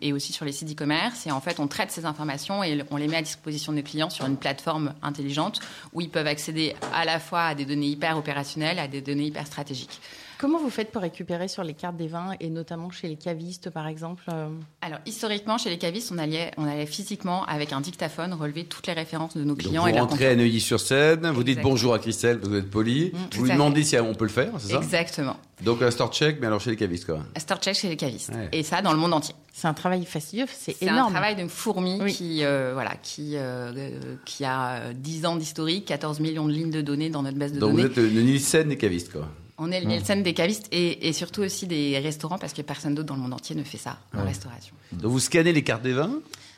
et 0.00 0.12
aussi 0.12 0.32
sur 0.32 0.44
les 0.44 0.52
sites 0.52 0.72
e-commerce. 0.72 1.26
Et 1.26 1.30
en 1.30 1.40
fait, 1.40 1.60
on 1.60 1.68
traite 1.68 1.90
ces 1.90 2.06
informations 2.06 2.64
et 2.64 2.82
on 2.90 2.96
les 2.96 3.08
met 3.08 3.18
à 3.18 3.22
disposition 3.22 3.72
des 3.72 3.82
clients 3.82 4.10
sur 4.10 4.26
une 4.26 4.36
plateforme 4.36 4.94
intelligente 5.02 5.60
où 5.92 6.00
ils 6.00 6.10
peuvent 6.10 6.26
accéder 6.26 6.74
à 6.92 7.04
la 7.04 7.20
fois 7.20 7.42
à 7.42 7.54
des 7.54 7.64
données 7.64 7.88
hyper 7.88 8.16
opérationnelles, 8.16 8.78
à 8.78 8.88
des 8.88 9.00
données 9.00 9.27
hyper 9.28 9.46
stratégiques. 9.46 10.00
Comment 10.40 10.60
vous 10.60 10.70
faites 10.70 10.92
pour 10.92 11.02
récupérer 11.02 11.48
sur 11.48 11.64
les 11.64 11.74
cartes 11.74 11.96
des 11.96 12.06
vins 12.06 12.30
et 12.38 12.48
notamment 12.48 12.90
chez 12.90 13.08
les 13.08 13.16
cavistes 13.16 13.70
par 13.70 13.88
exemple 13.88 14.22
euh, 14.32 14.46
Alors, 14.82 15.00
historiquement, 15.04 15.58
chez 15.58 15.68
les 15.68 15.78
cavistes, 15.78 16.12
on 16.14 16.18
allait, 16.18 16.52
on 16.56 16.64
allait 16.64 16.86
physiquement, 16.86 17.44
avec 17.46 17.72
un 17.72 17.80
dictaphone, 17.80 18.32
relever 18.34 18.64
toutes 18.64 18.86
les 18.86 18.92
références 18.92 19.36
de 19.36 19.42
nos 19.42 19.54
Donc, 19.54 19.58
clients 19.64 19.82
vous 19.82 19.88
et 19.88 19.98
rentrez 19.98 20.26
à 20.28 20.36
Neuilly-sur-Seine, 20.36 21.28
vous 21.32 21.42
dites 21.42 21.60
bonjour 21.60 21.92
à 21.92 21.98
Christelle, 21.98 22.38
parce 22.38 22.50
que 22.50 22.54
vous 22.54 22.60
êtes 22.60 22.70
poli, 22.70 23.10
Mm, 23.12 23.36
vous 23.36 23.44
lui 23.44 23.50
demandez 23.50 23.82
si 23.82 23.96
on 23.98 24.14
peut 24.14 24.26
le 24.26 24.30
faire, 24.30 24.52
c'est 24.58 24.72
ça? 24.74 24.78
Exactement. 24.78 25.36
Donc 25.64 25.82
un 25.82 25.90
store 25.90 26.12
check, 26.12 26.38
mais 26.40 26.46
alors 26.46 26.60
chez 26.60 26.70
les 26.70 26.76
cavistes 26.76 27.06
quoi. 27.06 27.18
Store 27.36 27.58
check 27.58 27.74
chez 27.74 27.88
les 27.88 27.96
cavistes. 27.96 28.28
Ouais. 28.30 28.48
Et 28.52 28.62
ça, 28.62 28.80
dans 28.80 28.92
le 28.92 28.98
monde 28.98 29.14
entier. 29.14 29.34
C'est 29.52 29.66
un 29.66 29.74
travail 29.74 30.04
fastidieux, 30.04 30.46
c'est 30.52 30.76
C'est 30.78 30.88
un 30.88 30.92
énorme. 30.94 31.10
travail 31.10 31.34
de 31.34 31.48
fourmi 31.48 31.98
Oui. 32.00 32.12
qui, 32.14 32.44
euh, 32.44 32.70
voilà, 32.74 32.94
qui, 33.02 33.32
euh, 33.34 34.14
qui 34.24 34.44
a 34.44 34.74
euh, 34.74 34.92
10 34.94 35.26
ans 35.26 35.34
d'historique, 35.34 35.86
14 35.86 36.20
millions 36.20 36.46
de 36.46 36.52
lignes 36.52 36.70
de 36.70 36.80
données 36.80 37.10
dans 37.10 37.22
notre 37.24 37.38
base 37.38 37.52
de 37.52 37.58
Donc 37.58 37.72
vous 37.72 37.76
données. 37.78 37.88
êtes 37.90 37.96
le 37.96 38.22
Nielsen 38.22 38.68
des 38.68 38.76
cavistes 38.76 39.10
quoi. 39.10 39.28
On 39.58 39.70
est 39.72 39.80
le 39.80 39.86
Nielsen 39.86 40.22
des 40.22 40.34
cavistes 40.34 40.68
et, 40.70 41.08
et 41.08 41.12
surtout 41.12 41.42
aussi 41.42 41.66
des 41.66 41.98
restaurants 41.98 42.38
parce 42.38 42.52
que 42.52 42.62
personne 42.62 42.94
d'autre 42.94 43.08
dans 43.08 43.16
le 43.16 43.20
monde 43.22 43.34
entier 43.34 43.56
ne 43.56 43.64
fait 43.64 43.78
ça 43.78 43.98
en 44.16 44.24
restauration. 44.24 44.74
Donc 44.92 45.10
vous 45.10 45.20
scannez 45.20 45.52
les 45.52 45.62
cartes 45.64 45.82
des 45.82 45.94
vins 45.94 46.12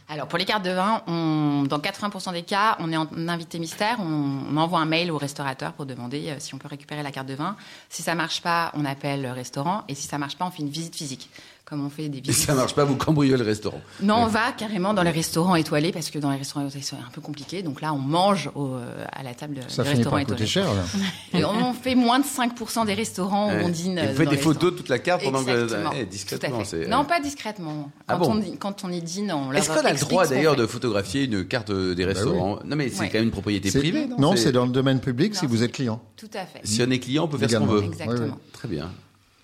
Alors 0.09 0.28
pour 0.28 0.38
les 0.38 0.45
cartes 0.45 0.64
de 0.64 0.71
vin, 0.71 1.02
on, 1.07 1.64
dans 1.69 1.78
80% 1.78 2.33
des 2.33 2.42
cas, 2.42 2.76
on 2.80 2.92
est 2.92 2.97
en 2.97 3.07
invité 3.28 3.59
mystère, 3.59 3.99
on, 4.00 4.42
on 4.52 4.57
envoie 4.57 4.80
un 4.80 4.85
mail 4.85 5.11
au 5.11 5.19
restaurateur 5.19 5.73
pour 5.73 5.87
demander 5.87 6.28
euh, 6.28 6.37
si 6.38 6.54
on 6.54 6.59
peut 6.59 6.69
récupérer 6.69 7.02
la 7.02 7.11
carte 7.11 7.28
de 7.28 7.35
vin. 7.35 7.57
Si 7.88 8.02
ça 8.02 8.14
marche 8.14 8.42
pas, 8.42 8.71
on 8.75 8.85
appelle 8.85 9.23
le 9.23 9.33
restaurant 9.33 9.85
et 9.88 9.95
si 9.95 10.07
ça 10.07 10.19
marche 10.19 10.37
pas, 10.37 10.45
on 10.47 10.50
fait 10.50 10.62
une 10.62 10.69
visite 10.69 10.95
physique. 10.95 11.30
Comme 11.70 11.87
on 11.87 11.88
fait 11.88 12.09
des 12.09 12.18
Et 12.18 12.20
visites. 12.20 12.46
ça 12.46 12.54
marche 12.56 12.74
pas, 12.74 12.83
vous 12.85 12.96
cambriolez 12.96 13.38
le 13.38 13.44
restaurant. 13.48 13.80
Non, 14.02 14.16
on 14.16 14.26
va 14.26 14.50
carrément 14.50 14.92
dans 14.92 15.04
les 15.04 15.11
restaurants 15.12 15.54
étoilés 15.54 15.92
parce 15.92 16.11
que 16.11 16.18
dans 16.18 16.33
les 16.33 16.37
restaurants 16.38 16.66
étoilés, 16.66 16.83
c'est 16.85 16.96
un 16.96 17.11
peu 17.12 17.20
compliqué. 17.20 17.62
Donc 17.62 17.80
là, 17.80 17.92
on 17.94 17.98
mange 17.98 18.50
au- 18.56 18.74
euh, 18.74 19.04
à 19.12 19.22
la 19.22 19.35
table 19.35 19.61
Ça 19.68 19.85
du 19.85 19.88
finit 19.90 19.98
restaurant 20.02 20.16
par 20.16 20.26
coûter 20.26 20.42
étoilé. 20.44 20.46
cher. 20.48 20.64
Là. 20.74 21.38
Et 21.38 21.44
on 21.44 21.72
fait 21.72 21.94
moins 21.94 22.18
de 22.18 22.24
5% 22.24 22.87
des 22.87 22.94
restaurants 22.94 23.50
où 23.52 23.56
on 23.64 23.68
dîne. 23.68 23.98
Et 23.98 24.00
euh, 24.00 24.06
vous 24.11 24.16
faites 24.16 24.24
dans 24.24 24.30
des 24.33 24.37
photos 24.37 24.46
restaurants. 24.54 24.72
de 24.72 24.76
toute 24.78 24.88
la 24.88 24.98
carte 24.98 25.22
pendant 25.22 25.44
que 25.44 25.50
Exactement. 25.62 25.90
eh, 25.92 25.96
Tout 25.98 26.02
à 26.02 26.04
discrètement. 26.06 26.64
fait. 26.64 26.88
Non, 26.88 27.04
pas 27.04 27.20
discrètement. 27.20 27.90
Ah 28.09 28.14
Quand, 28.14 28.18
bon 28.18 28.33
on, 28.33 28.42
y- 28.42 28.56
quand 28.59 28.83
on 28.85 28.90
y 28.90 29.00
dîne, 29.00 29.30
on 29.33 29.52
Est-ce 29.52 29.70
qu'on 29.70 29.85
a 29.87 29.92
le 29.92 29.98
droit 30.00 30.26
d'ailleurs 30.26 30.56
de 30.56 30.66
photographier 30.66 31.26
une 31.26 31.44
carte 31.46 31.70
euh, 31.70 31.94
des 31.94 32.04
restaurants 32.04 32.59
Non 32.64 32.74
mais 32.74 32.88
c'est 32.88 32.98
Ouais. 33.02 33.09
quand 33.11 33.18
même 33.18 33.26
une 33.26 33.30
propriété 33.30 33.70
privée. 33.70 34.09
Non, 34.18 34.35
c'est 34.35 34.50
dans 34.50 34.66
le 34.66 34.72
domaine 34.72 34.98
public 34.98 35.37
si 35.37 35.46
vous 35.46 35.62
êtes 35.62 35.70
client. 35.70 36.02
Tout 36.16 36.26
à 36.35 36.44
fait. 36.46 36.62
Si 36.64 36.83
on 36.85 36.90
est 36.90 36.98
client, 36.98 37.26
on 37.26 37.28
peut 37.28 37.38
faire 37.38 37.48
ce 37.48 37.56
qu'on 37.59 37.66
veut. 37.66 37.85
Exactement. 37.85 38.38
Très 38.52 38.66
bien. 38.66 38.90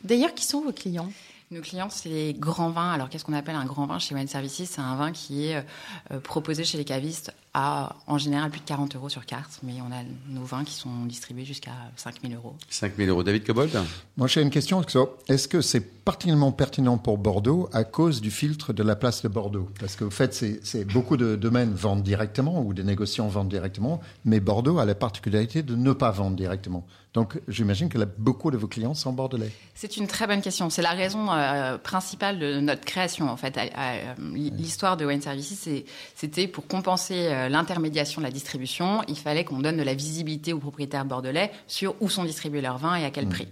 D'ailleurs, 0.04 0.34
qui 0.34 0.44
sont 0.44 0.60
vos 0.60 0.72
clients? 0.72 1.08
Nos 1.52 1.60
clients, 1.60 1.88
c'est 1.90 2.08
les 2.08 2.34
grands 2.34 2.70
vins. 2.70 2.92
Alors, 2.92 3.08
qu'est-ce 3.08 3.24
qu'on 3.24 3.32
appelle 3.32 3.54
un 3.54 3.66
grand 3.66 3.86
vin 3.86 4.00
chez 4.00 4.16
Wine 4.16 4.26
Services? 4.26 4.68
C'est 4.68 4.80
un 4.80 4.96
vin 4.96 5.12
qui 5.12 5.46
est 5.46 5.64
euh, 6.10 6.18
proposé 6.18 6.64
chez 6.64 6.76
les 6.76 6.84
cavistes 6.84 7.32
à, 7.58 7.96
en 8.06 8.18
général, 8.18 8.50
plus 8.50 8.60
de 8.60 8.66
40 8.66 8.96
euros 8.96 9.08
sur 9.08 9.24
carte. 9.24 9.60
Mais 9.62 9.72
on 9.80 9.90
a 9.90 10.02
nos 10.28 10.44
vins 10.44 10.62
qui 10.62 10.74
sont 10.74 11.06
distribués 11.06 11.46
jusqu'à 11.46 11.72
5000 11.96 12.34
euros. 12.34 12.54
5000 12.68 13.08
euros. 13.08 13.22
David 13.22 13.46
Cobold 13.46 13.70
Moi, 14.18 14.28
j'ai 14.28 14.42
une 14.42 14.50
question. 14.50 14.82
Est-ce 15.26 15.48
que 15.48 15.62
c'est 15.62 15.80
particulièrement 15.80 16.52
pertinent 16.52 16.98
pour 16.98 17.16
Bordeaux 17.16 17.70
à 17.72 17.84
cause 17.84 18.20
du 18.20 18.30
filtre 18.30 18.74
de 18.74 18.82
la 18.82 18.94
place 18.94 19.22
de 19.22 19.28
Bordeaux? 19.28 19.70
Parce 19.80 19.96
que, 19.96 20.04
au 20.04 20.10
fait, 20.10 20.34
c'est 20.34 20.60
c'est- 20.64 20.84
beaucoup 20.84 21.16
de 21.16 21.34
domaines 21.34 21.72
vendent 21.72 22.02
directement 22.02 22.60
ou 22.60 22.74
des 22.74 22.84
négociants 22.84 23.26
vendent 23.28 23.48
directement, 23.48 24.00
mais 24.26 24.38
Bordeaux 24.38 24.78
a 24.78 24.84
la 24.84 24.94
particularité 24.94 25.62
de 25.62 25.74
ne 25.76 25.92
pas 25.94 26.10
vendre 26.10 26.36
directement. 26.36 26.86
Donc, 27.14 27.40
j'imagine 27.48 27.88
que 27.88 27.96
là, 27.96 28.04
beaucoup 28.18 28.50
de 28.50 28.58
vos 28.58 28.66
clients 28.68 28.92
sont 28.92 29.10
bordelais. 29.14 29.50
C'est 29.74 29.96
une 29.96 30.06
très 30.06 30.26
bonne 30.26 30.42
question. 30.42 30.68
C'est 30.68 30.82
la 30.82 30.90
raison 30.90 31.32
euh, 31.32 31.78
principale 31.78 32.38
de 32.38 32.60
notre 32.60 32.84
création. 32.84 33.30
En 33.30 33.38
fait, 33.38 33.56
euh, 33.56 34.14
l'histoire 34.34 34.98
de 34.98 35.06
Wine 35.06 35.22
Services, 35.22 35.66
c'était 36.14 36.46
pour 36.46 36.66
compenser 36.66 37.28
euh, 37.28 37.45
l'intermédiation 37.48 38.20
de 38.20 38.26
la 38.26 38.32
distribution. 38.32 39.02
Il 39.08 39.16
fallait 39.16 39.44
qu'on 39.44 39.58
donne 39.58 39.76
de 39.76 39.82
la 39.82 39.94
visibilité 39.94 40.52
aux 40.52 40.58
propriétaires 40.58 41.04
bordelais 41.04 41.50
sur 41.66 41.94
où 42.00 42.08
sont 42.08 42.24
distribués 42.24 42.60
leurs 42.60 42.78
vins 42.78 42.96
et 42.96 43.04
à 43.04 43.10
quel 43.10 43.28
prix. 43.28 43.48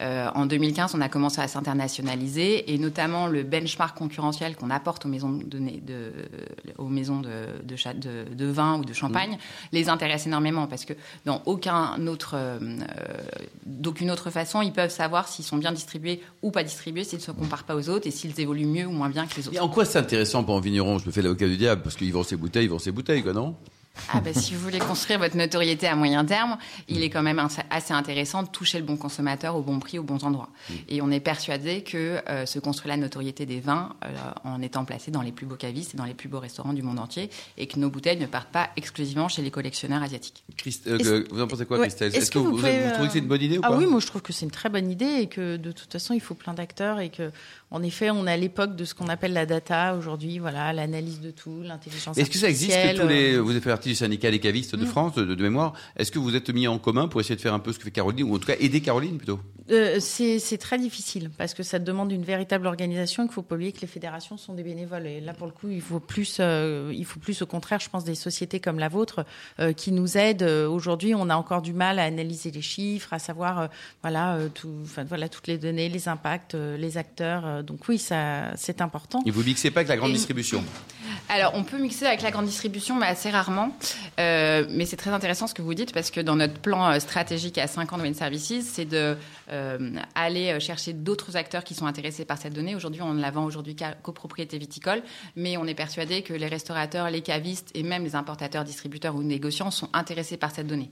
Euh, 0.00 0.28
en 0.34 0.46
2015, 0.46 0.94
on 0.94 1.00
a 1.00 1.08
commencé 1.08 1.40
à 1.40 1.48
s'internationaliser 1.48 2.72
et 2.72 2.78
notamment 2.78 3.26
le 3.26 3.42
benchmark 3.42 3.96
concurrentiel 3.98 4.54
qu'on 4.54 4.70
apporte 4.70 5.06
aux 5.06 5.08
maisons 5.08 5.30
de, 5.30 5.58
de, 5.58 6.12
aux 6.78 6.88
maisons 6.88 7.20
de, 7.20 8.44
vin 8.46 8.78
ou 8.78 8.84
de 8.84 8.92
champagne 8.92 9.38
les 9.72 9.88
intéresse 9.88 10.26
énormément 10.26 10.66
parce 10.66 10.84
que 10.84 10.92
dans 11.24 11.42
aucun 11.46 12.06
autre, 12.06 12.34
euh, 12.34 12.58
euh, 13.88 13.90
d'aucune 13.90 14.10
autre 14.10 14.30
façon, 14.30 14.62
ils 14.62 14.72
peuvent 14.72 14.90
savoir 14.90 15.28
s'ils 15.28 15.44
sont 15.44 15.56
bien 15.56 15.72
distribués 15.72 16.20
ou 16.42 16.50
pas 16.50 16.62
distribués 16.62 17.04
s'ils 17.04 17.18
ne 17.18 17.24
se 17.24 17.30
comparent 17.32 17.64
pas 17.64 17.74
aux 17.76 17.88
autres 17.88 18.06
et 18.06 18.10
s'ils 18.10 18.38
évoluent 18.40 18.66
mieux 18.66 18.86
ou 18.86 18.92
moins 18.92 19.08
bien 19.08 19.26
que 19.26 19.36
les 19.36 19.46
Et 19.46 19.48
autres. 19.50 19.62
en 19.64 19.68
quoi 19.68 19.84
c'est 19.84 19.98
intéressant 19.98 20.44
pour 20.44 20.56
un 20.56 20.60
vigneron? 20.60 20.98
Je 20.98 21.06
me 21.06 21.10
fais 21.12 21.22
l'avocat 21.22 21.46
du 21.46 21.56
diable 21.56 21.82
parce 21.82 21.96
qu'ils 21.96 22.12
vendent 22.12 22.24
ses 22.24 22.36
bouteilles, 22.36 22.64
ils 22.64 22.70
vendent 22.70 22.80
ses 22.80 22.92
bouteilles, 22.92 23.22
quoi, 23.22 23.32
non? 23.32 23.54
Ah 24.12 24.20
ben, 24.20 24.32
si 24.34 24.54
vous 24.54 24.60
voulez 24.60 24.78
construire 24.78 25.18
votre 25.18 25.36
notoriété 25.36 25.86
à 25.86 25.94
moyen 25.94 26.24
terme, 26.24 26.56
il 26.88 27.02
est 27.02 27.10
quand 27.10 27.22
même 27.22 27.40
assez 27.70 27.92
intéressant 27.92 28.42
de 28.42 28.48
toucher 28.48 28.78
le 28.78 28.84
bon 28.84 28.96
consommateur 28.96 29.56
au 29.56 29.62
bon 29.62 29.78
prix, 29.78 29.98
aux 29.98 30.02
bons 30.02 30.24
endroits. 30.24 30.48
Et 30.88 31.02
on 31.02 31.10
est 31.10 31.20
persuadé 31.20 31.82
que 31.82 32.20
euh, 32.28 32.46
se 32.46 32.58
construire 32.58 32.94
la 32.94 32.96
notoriété 33.00 33.46
des 33.46 33.60
vins 33.60 33.94
euh, 34.04 34.08
en 34.44 34.62
étant 34.62 34.84
placé 34.84 35.10
dans 35.10 35.22
les 35.22 35.32
plus 35.32 35.46
beaux 35.46 35.56
cavistes 35.56 35.94
et 35.94 35.96
dans 35.96 36.04
les 36.04 36.14
plus 36.14 36.28
beaux 36.28 36.40
restaurants 36.40 36.72
du 36.72 36.82
monde 36.82 36.98
entier, 36.98 37.30
et 37.56 37.66
que 37.66 37.78
nos 37.78 37.90
bouteilles 37.90 38.18
ne 38.18 38.26
partent 38.26 38.50
pas 38.52 38.70
exclusivement 38.76 39.28
chez 39.28 39.42
les 39.42 39.50
collectionneurs 39.50 40.02
asiatiques. 40.02 40.44
Christ- 40.56 40.86
euh, 40.86 41.24
Vous 41.30 41.40
en 41.42 41.46
pensez 41.46 41.66
quoi, 41.66 41.78
Ouais. 41.78 41.86
Christelle? 41.88 42.14
Est-ce 42.14 42.30
que 42.30 42.38
vous 42.38 42.46
vous, 42.46 42.56
pouvez, 42.56 42.84
vous 42.84 42.90
trouvez 42.92 43.06
que 43.08 43.12
c'est 43.12 43.18
une 43.18 43.26
bonne 43.28 43.42
idée 43.42 43.58
ou 43.58 43.62
Ah 43.64 43.68
pas? 43.70 43.76
oui, 43.76 43.86
moi 43.86 44.00
je 44.00 44.06
trouve 44.06 44.22
que 44.22 44.32
c'est 44.32 44.44
une 44.44 44.50
très 44.50 44.68
bonne 44.68 44.90
idée 44.90 45.20
et 45.20 45.26
que 45.26 45.56
de 45.56 45.72
toute 45.72 45.92
façon 45.92 46.14
il 46.14 46.20
faut 46.20 46.34
plein 46.34 46.54
d'acteurs 46.54 47.00
et 47.00 47.10
que 47.10 47.30
en 47.70 47.82
effet 47.82 48.10
on 48.10 48.26
est 48.26 48.32
à 48.32 48.36
l'époque 48.36 48.76
de 48.76 48.84
ce 48.84 48.94
qu'on 48.94 49.08
appelle 49.08 49.32
la 49.32 49.46
data 49.46 49.94
aujourd'hui, 49.94 50.38
voilà, 50.38 50.72
l'analyse 50.72 51.20
de 51.20 51.30
tout, 51.30 51.62
l'intelligence 51.62 52.16
Est-ce 52.16 52.30
que 52.30 52.38
ça 52.38 52.48
existe 52.48 52.70
que 52.70 52.76
artificielle, 52.76 53.00
tous 53.00 53.08
les 53.08 53.38
vous 53.38 53.50
avez 53.50 53.60
fait 53.60 53.70
partie 53.88 53.92
du 53.92 53.94
syndicat 53.94 54.30
des 54.30 54.38
cavistes 54.38 54.76
de 54.76 54.84
France, 54.84 55.14
de, 55.14 55.24
de 55.24 55.42
mémoire. 55.42 55.72
Est-ce 55.96 56.10
que 56.10 56.18
vous 56.18 56.34
êtes 56.36 56.50
mis 56.50 56.68
en 56.68 56.78
commun 56.78 57.08
pour 57.08 57.20
essayer 57.20 57.36
de 57.36 57.40
faire 57.40 57.54
un 57.54 57.58
peu 57.58 57.72
ce 57.72 57.78
que 57.78 57.84
fait 57.84 57.90
Caroline, 57.90 58.24
ou 58.30 58.34
en 58.34 58.38
tout 58.38 58.46
cas 58.46 58.56
aider 58.60 58.80
Caroline 58.80 59.16
plutôt? 59.16 59.40
Euh, 59.70 59.98
c'est 60.00 60.58
très 60.58 60.78
difficile 60.78 61.30
parce 61.36 61.52
que 61.54 61.62
ça 61.62 61.78
demande 61.78 62.10
une 62.12 62.24
véritable 62.24 62.66
organisation. 62.66 63.22
Il 63.24 63.26
ne 63.28 63.32
faut 63.32 63.42
pas 63.42 63.54
oublier 63.54 63.72
que 63.72 63.80
les 63.82 63.86
fédérations 63.86 64.36
sont 64.38 64.54
des 64.54 64.62
bénévoles. 64.62 65.06
Et 65.06 65.20
là, 65.20 65.34
pour 65.34 65.46
le 65.46 65.52
coup, 65.52 65.68
il 65.70 65.82
faut 65.82 66.00
plus, 66.00 66.38
euh, 66.40 66.92
il 66.94 67.04
faut 67.04 67.20
plus 67.20 67.42
au 67.42 67.46
contraire, 67.46 67.80
je 67.80 67.88
pense, 67.90 68.04
des 68.04 68.14
sociétés 68.14 68.60
comme 68.60 68.78
la 68.78 68.88
vôtre 68.88 69.24
euh, 69.60 69.72
qui 69.72 69.92
nous 69.92 70.16
aident. 70.16 70.42
Euh, 70.42 70.68
Aujourd'hui, 70.68 71.14
on 71.14 71.28
a 71.30 71.36
encore 71.36 71.62
du 71.62 71.72
mal 71.72 71.98
à 71.98 72.04
analyser 72.04 72.50
les 72.50 72.62
chiffres, 72.62 73.12
à 73.12 73.18
savoir, 73.18 73.68
voilà, 74.02 74.38
tout, 74.54 74.72
enfin, 74.84 75.04
voilà, 75.04 75.28
toutes 75.28 75.46
les 75.48 75.58
données, 75.58 75.88
les 75.88 76.08
impacts, 76.08 76.54
les 76.54 76.96
acteurs. 76.98 77.62
Donc 77.64 77.88
oui, 77.88 77.98
ça, 77.98 78.54
c'est 78.56 78.80
important. 78.80 79.22
Et 79.26 79.30
vous 79.30 79.42
mixez 79.42 79.70
pas 79.70 79.80
avec 79.80 79.88
la 79.88 79.96
grande 79.96 80.10
Et- 80.10 80.14
distribution? 80.14 80.62
Alors, 81.30 81.52
on 81.54 81.64
peut 81.64 81.78
mixer 81.78 82.06
avec 82.06 82.22
la 82.22 82.30
grande 82.30 82.46
distribution, 82.46 82.94
mais 82.94 83.06
assez 83.06 83.30
rarement. 83.30 83.74
Euh, 84.18 84.64
mais 84.70 84.84
c'est 84.86 84.96
très 84.96 85.10
intéressant 85.10 85.46
ce 85.46 85.54
que 85.54 85.62
vous 85.62 85.74
dites, 85.74 85.92
parce 85.92 86.10
que 86.10 86.20
dans 86.20 86.36
notre 86.36 86.60
plan 86.60 86.90
euh, 86.90 86.98
stratégique 86.98 87.58
à 87.58 87.66
5 87.66 87.92
ans 87.92 87.98
de 87.98 88.02
Wine 88.02 88.14
Services, 88.14 88.70
c'est 88.72 88.84
de 88.84 89.16
euh, 89.50 89.90
aller 90.14 90.52
euh, 90.52 90.60
chercher 90.60 90.92
d'autres 90.92 91.36
acteurs 91.36 91.64
qui 91.64 91.74
sont 91.74 91.86
intéressés 91.86 92.24
par 92.24 92.38
cette 92.38 92.54
donnée. 92.54 92.74
Aujourd'hui, 92.74 93.02
on 93.02 93.14
ne 93.14 93.20
la 93.20 93.30
vend 93.30 93.44
aujourd'hui 93.44 93.74
qu'à 93.74 93.92
copropriété 93.92 94.58
viticole, 94.58 95.02
mais 95.36 95.56
on 95.56 95.66
est 95.66 95.74
persuadé 95.74 96.22
que 96.22 96.34
les 96.34 96.48
restaurateurs, 96.48 97.10
les 97.10 97.22
cavistes 97.22 97.70
et 97.74 97.82
même 97.82 98.04
les 98.04 98.14
importateurs, 98.14 98.64
distributeurs 98.64 99.14
ou 99.14 99.22
négociants 99.22 99.70
sont 99.70 99.88
intéressés 99.92 100.36
par 100.36 100.50
cette 100.50 100.66
donnée. 100.66 100.90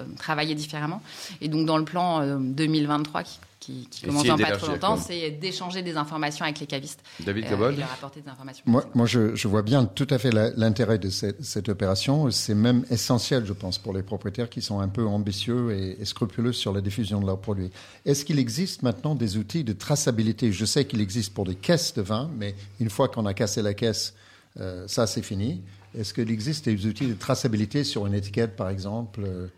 Euh, 0.00 0.04
travailler 0.16 0.54
différemment. 0.54 1.02
Et 1.40 1.48
donc, 1.48 1.66
dans 1.66 1.76
le 1.76 1.84
plan 1.84 2.20
euh, 2.20 2.36
2023 2.38 3.24
qui, 3.24 3.38
qui, 3.58 3.88
qui 3.90 4.02
commence 4.06 4.24
dans 4.24 4.36
pas 4.36 4.52
trop 4.52 4.68
longtemps, 4.68 4.96
c'est 4.96 5.30
d'échanger 5.32 5.82
des 5.82 5.96
informations 5.96 6.44
avec 6.44 6.60
les 6.60 6.66
cavistes 6.66 7.00
David 7.18 7.46
euh, 7.46 7.50
Cobol 7.50 7.74
et 7.74 7.78
leur 7.78 7.92
apporter 7.92 8.20
des 8.20 8.28
informations. 8.28 8.62
Moi, 8.66 8.84
moi 8.94 9.06
je, 9.06 9.34
je 9.34 9.48
vois 9.48 9.62
bien 9.62 9.86
tout 9.86 10.06
à 10.10 10.18
fait 10.18 10.30
l'intérêt 10.56 10.98
de 10.98 11.10
cette, 11.10 11.42
cette 11.42 11.68
opération. 11.68 12.30
C'est 12.30 12.54
même 12.54 12.84
essentiel, 12.90 13.44
je 13.44 13.52
pense, 13.52 13.78
pour 13.78 13.92
les 13.92 14.04
propriétaires 14.04 14.48
qui 14.48 14.62
sont 14.62 14.78
un 14.78 14.86
peu 14.86 15.04
ambitieux 15.04 15.72
et, 15.72 16.00
et 16.00 16.04
scrupuleux 16.04 16.52
sur 16.52 16.72
la 16.72 16.80
diffusion 16.80 17.20
de 17.20 17.26
leurs 17.26 17.40
produits. 17.40 17.70
Est-ce 18.06 18.24
qu'il 18.24 18.38
existe 18.38 18.82
maintenant 18.82 19.16
des 19.16 19.36
outils 19.36 19.64
de 19.64 19.72
traçabilité? 19.72 20.52
Je 20.52 20.64
sais 20.64 20.84
qu'il 20.84 21.00
existe 21.00 21.34
pour 21.34 21.44
des 21.44 21.56
caisses 21.56 21.92
de 21.94 22.02
vin, 22.02 22.30
mais 22.36 22.54
une 22.78 22.90
fois 22.90 23.08
qu'on 23.08 23.26
a 23.26 23.34
cassé 23.34 23.62
la 23.62 23.74
caisse, 23.74 24.14
euh, 24.60 24.86
ça 24.86 25.08
c'est 25.08 25.22
fini. 25.22 25.60
Est-ce 25.98 26.14
qu'il 26.14 26.30
existe 26.30 26.66
des 26.66 26.86
outils 26.86 27.06
de 27.06 27.14
traçabilité 27.14 27.82
sur 27.82 28.06
une 28.06 28.14
étiquette, 28.14 28.54
par 28.54 28.68
exemple, 28.68 29.22
euh, 29.24 29.48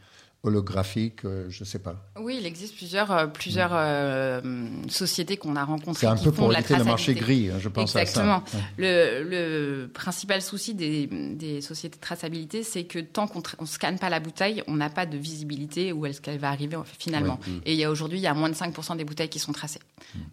holographique 0.43 1.25
euh, 1.25 1.47
Je 1.51 1.61
ne 1.63 1.67
sais 1.67 1.79
pas. 1.79 1.97
Oui, 2.19 2.39
il 2.41 2.47
existe 2.47 2.75
plusieurs, 2.77 3.11
euh, 3.13 3.27
plusieurs 3.27 3.71
euh, 3.73 4.41
sociétés 4.89 5.37
qu'on 5.37 5.57
a 5.57 5.65
rencontrées. 5.65 6.01
C'est 6.01 6.07
un 6.07 6.17
qui 6.17 6.25
peu 6.25 6.31
font 6.33 6.45
pour 6.45 6.55
éviter 6.55 6.77
le 6.77 6.85
marché 6.85 7.15
gris, 7.15 7.51
hein, 7.51 7.57
je 7.61 7.69
pense 7.69 7.95
Exactement. 7.95 8.37
à 8.37 8.45
ça. 8.51 8.59
Le, 8.79 9.23
le 9.23 9.89
principal 9.93 10.41
souci 10.43 10.75
des, 10.75 11.07
des 11.07 11.61
sociétés 11.61 11.97
de 11.97 12.01
traçabilité, 12.01 12.63
c'est 12.63 12.85
que 12.85 12.99
tant 12.99 13.27
qu'on 13.27 13.43
ne 13.61 13.67
scanne 13.67 13.99
pas 13.99 14.09
la 14.09 14.21
bouteille, 14.21 14.63
on 14.67 14.75
n'a 14.77 14.89
pas 14.91 15.07
de 15.07 15.17
visibilité 15.19 15.93
où 15.93 16.07
est-ce 16.07 16.21
qu'elle 16.21 16.39
va 16.39 16.49
arriver 16.49 16.79
finalement. 16.99 17.39
Et 17.67 17.75
il 17.75 17.79
y 17.79 17.85
a 17.85 17.91
aujourd'hui, 17.91 18.19
il 18.19 18.23
y 18.23 18.27
a 18.27 18.35
moins 18.35 18.49
de 18.49 18.55
5% 18.55 18.97
des 18.97 19.05
bouteilles 19.05 19.29
qui 19.29 19.39
sont 19.39 19.53
tracées, 19.53 19.81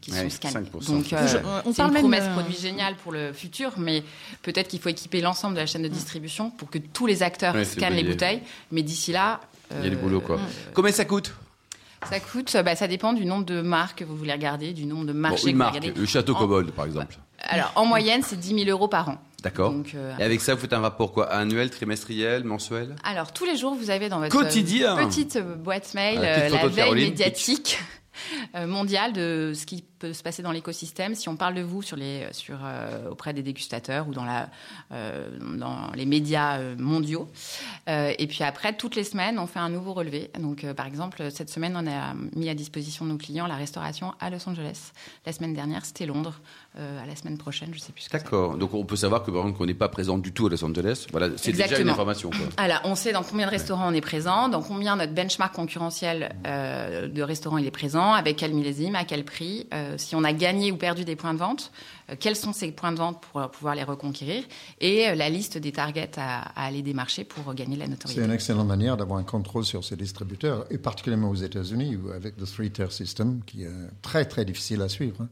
qui 0.01 0.11
Ouais, 0.11 0.23
sont 0.23 0.29
scannées. 0.29 0.65
5%. 0.73 0.85
Donc, 0.91 1.11
euh, 1.13 1.27
Je- 1.27 1.37
on 1.69 1.73
c'est 1.73 1.81
une 1.81 1.91
même, 1.91 2.01
promesse 2.03 2.27
produit 2.33 2.55
géniale 2.57 2.95
pour 2.95 3.11
le 3.11 3.33
futur, 3.33 3.73
mais 3.77 4.03
peut-être 4.41 4.69
qu'il 4.69 4.79
faut 4.79 4.89
équiper 4.89 5.21
l'ensemble 5.21 5.55
de 5.55 5.59
la 5.59 5.65
chaîne 5.65 5.83
de 5.83 5.87
distribution 5.89 6.49
pour 6.49 6.69
que 6.69 6.77
tous 6.77 7.07
les 7.07 7.23
acteurs 7.23 7.53
Ouais, 7.55 7.65
scannent 7.65 7.93
les 7.95 8.03
bouteilles. 8.03 8.41
Mais 8.71 8.83
d'ici 8.83 9.11
là, 9.11 9.41
Il 9.71 9.83
y 9.83 9.87
a 9.87 9.89
du 9.89 9.95
euh, 9.95 9.99
boulot 9.99 10.21
quoi. 10.21 10.39
Combien 10.73 10.91
ça 10.91 11.05
coûte? 11.05 11.33
Ça 12.09 12.19
coûte, 12.19 12.55
bah, 12.63 12.75
ça 12.75 12.87
dépend 12.87 13.11
du 13.13 13.25
nombre 13.25 13.45
de 13.45 13.61
marques 13.61 13.99
que 13.99 14.03
vous 14.05 14.15
voulez 14.15 14.31
regarder, 14.31 14.71
du 14.73 14.85
nombre 14.85 15.05
de 15.05 15.13
Bon, 15.13 15.19
marchés 15.19 15.45
Une 15.45 15.49
que 15.49 15.51
vous 15.53 15.57
marque, 15.57 15.75
regardez. 15.75 15.99
le 15.99 16.05
Château 16.05 16.35
En- 16.35 16.39
Cobold 16.39 16.71
par 16.71 16.85
exemple. 16.85 17.17
Alors, 17.41 17.71
en 17.75 17.85
moyenne, 17.85 18.21
c'est 18.23 18.39
10 18.39 18.65
000 18.65 18.69
euros 18.69 18.87
par 18.87 19.09
an. 19.09 19.17
D'accord. 19.43 19.73
Euh, 19.95 20.13
Et 20.19 20.23
avec 20.23 20.41
ça, 20.41 20.55
vous 20.55 20.61
faites 20.61 20.73
un 20.73 20.79
rapport 20.79 21.11
quoi? 21.11 21.31
Annuel, 21.31 21.69
trimestriel, 21.69 22.43
mensuel? 22.43 22.95
Alors, 23.03 23.31
tous 23.33 23.45
les 23.45 23.55
jours, 23.57 23.75
vous 23.75 23.89
avez 23.91 24.09
dans 24.09 24.19
votre 24.19 24.35
Quotidien. 24.35 24.97
euh, 24.97 25.05
petite 25.05 25.37
boîte 25.63 25.93
mail 25.93 26.17
Ah, 26.19 26.21
la 26.21 26.27
euh, 26.29 26.49
la 26.49 26.67
veille 26.67 26.75
Caroline. 26.75 27.09
médiatique 27.09 27.79
mondiale 28.55 29.13
de 29.13 29.53
ce 29.55 29.65
qui 29.65 29.83
peut 29.99 30.13
se 30.13 30.23
passer 30.23 30.43
dans 30.43 30.51
l'écosystème. 30.51 31.15
Si 31.15 31.29
on 31.29 31.35
parle 31.35 31.55
de 31.55 31.61
vous 31.61 31.81
euh, 31.93 33.09
auprès 33.09 33.33
des 33.33 33.43
dégustateurs 33.43 34.07
ou 34.07 34.13
dans, 34.13 34.25
euh, 34.91 35.39
les 35.95 36.05
médias 36.05 36.59
euh, 36.59 36.75
mondiaux. 36.77 37.29
Euh, 37.89 38.13
et 38.17 38.27
puis 38.27 38.43
après, 38.43 38.75
toutes 38.75 38.95
les 38.95 39.03
semaines, 39.03 39.39
on 39.39 39.47
fait 39.47 39.59
un 39.59 39.69
nouveau 39.69 39.93
relevé. 39.93 40.29
Donc, 40.39 40.63
euh, 40.63 40.73
par 40.73 40.85
exemple, 40.85 41.31
cette 41.31 41.49
semaine, 41.49 41.75
on 41.75 41.87
a 41.87 42.13
mis 42.35 42.49
à 42.49 42.55
disposition 42.55 43.05
de 43.05 43.11
nos 43.11 43.17
clients 43.17 43.47
la 43.47 43.55
restauration 43.55 44.13
à 44.19 44.29
Los 44.29 44.47
Angeles. 44.47 44.91
La 45.25 45.33
semaine 45.33 45.53
dernière, 45.53 45.85
c'était 45.85 46.05
Londres. 46.05 46.39
Euh, 46.79 47.01
à 47.01 47.07
la 47.07 47.15
semaine 47.15 47.39
prochaine, 47.39 47.69
je 47.73 47.79
sais 47.79 47.91
plus. 47.91 48.07
D'accord. 48.11 48.55
Donc 48.55 48.75
on 48.75 48.85
peut 48.85 48.95
savoir 48.95 49.23
que 49.23 49.31
par 49.31 49.41
exemple 49.41 49.57
qu'on 49.57 49.65
n'est 49.65 49.73
pas 49.73 49.89
présent 49.89 50.19
du 50.19 50.31
tout 50.31 50.45
à 50.45 50.49
Los 50.51 50.63
Angeles. 50.63 51.07
Voilà, 51.11 51.29
c'est 51.35 51.51
déjà 51.51 51.79
une 51.79 51.89
information. 51.89 52.29
Quoi. 52.29 52.39
Alors, 52.57 52.81
on 52.83 52.93
sait 52.93 53.13
dans 53.13 53.23
combien 53.23 53.47
de 53.47 53.51
restaurants 53.51 53.89
on 53.89 53.93
est 53.95 54.01
présent, 54.01 54.47
dans 54.47 54.61
combien 54.61 54.95
notre 54.95 55.13
benchmark 55.13 55.55
concurrentiel 55.55 56.35
euh, 56.45 57.07
de 57.07 57.21
restaurants 57.23 57.57
il 57.57 57.65
est 57.65 57.71
présent, 57.71 58.13
avec 58.13 58.35
quel 58.35 58.53
millésime, 58.53 58.93
à 58.93 59.05
quel 59.05 59.25
prix, 59.25 59.65
euh, 59.73 59.95
si 59.97 60.15
on 60.15 60.23
a 60.23 60.33
gagné 60.33 60.71
ou 60.71 60.77
perdu 60.77 61.03
des 61.03 61.15
points 61.15 61.33
de 61.33 61.39
vente, 61.39 61.71
quels 62.15 62.35
sont 62.35 62.53
ces 62.53 62.71
points 62.71 62.91
de 62.91 62.97
vente 62.97 63.21
pour 63.21 63.41
euh, 63.41 63.47
pouvoir 63.47 63.75
les 63.75 63.83
reconquérir, 63.83 64.43
et 64.79 65.07
euh, 65.09 65.15
la 65.15 65.29
liste 65.29 65.57
des 65.57 65.71
targets 65.71 66.11
à, 66.17 66.43
à 66.59 66.65
aller 66.67 66.81
démarcher 66.81 67.23
pour 67.23 67.49
euh, 67.49 67.53
gagner 67.53 67.75
de 67.75 67.79
la 67.79 67.85
C'est 67.85 67.91
notoriété. 67.91 68.21
une 68.23 68.31
excellente 68.31 68.67
manière 68.67 68.97
d'avoir 68.97 69.19
un 69.19 69.23
contrôle 69.23 69.65
sur 69.65 69.83
ces 69.83 69.95
distributeurs, 69.95 70.65
et 70.69 70.77
particulièrement 70.77 71.29
aux 71.29 71.35
États-Unis, 71.35 71.97
où 71.97 72.11
avec 72.11 72.39
le 72.39 72.45
three-tier 72.45 72.89
system, 72.91 73.41
qui 73.45 73.63
est 73.63 73.69
très 74.01 74.25
très 74.25 74.45
difficile 74.45 74.81
à 74.81 74.89
suivre. 74.89 75.17
hein. 75.21 75.27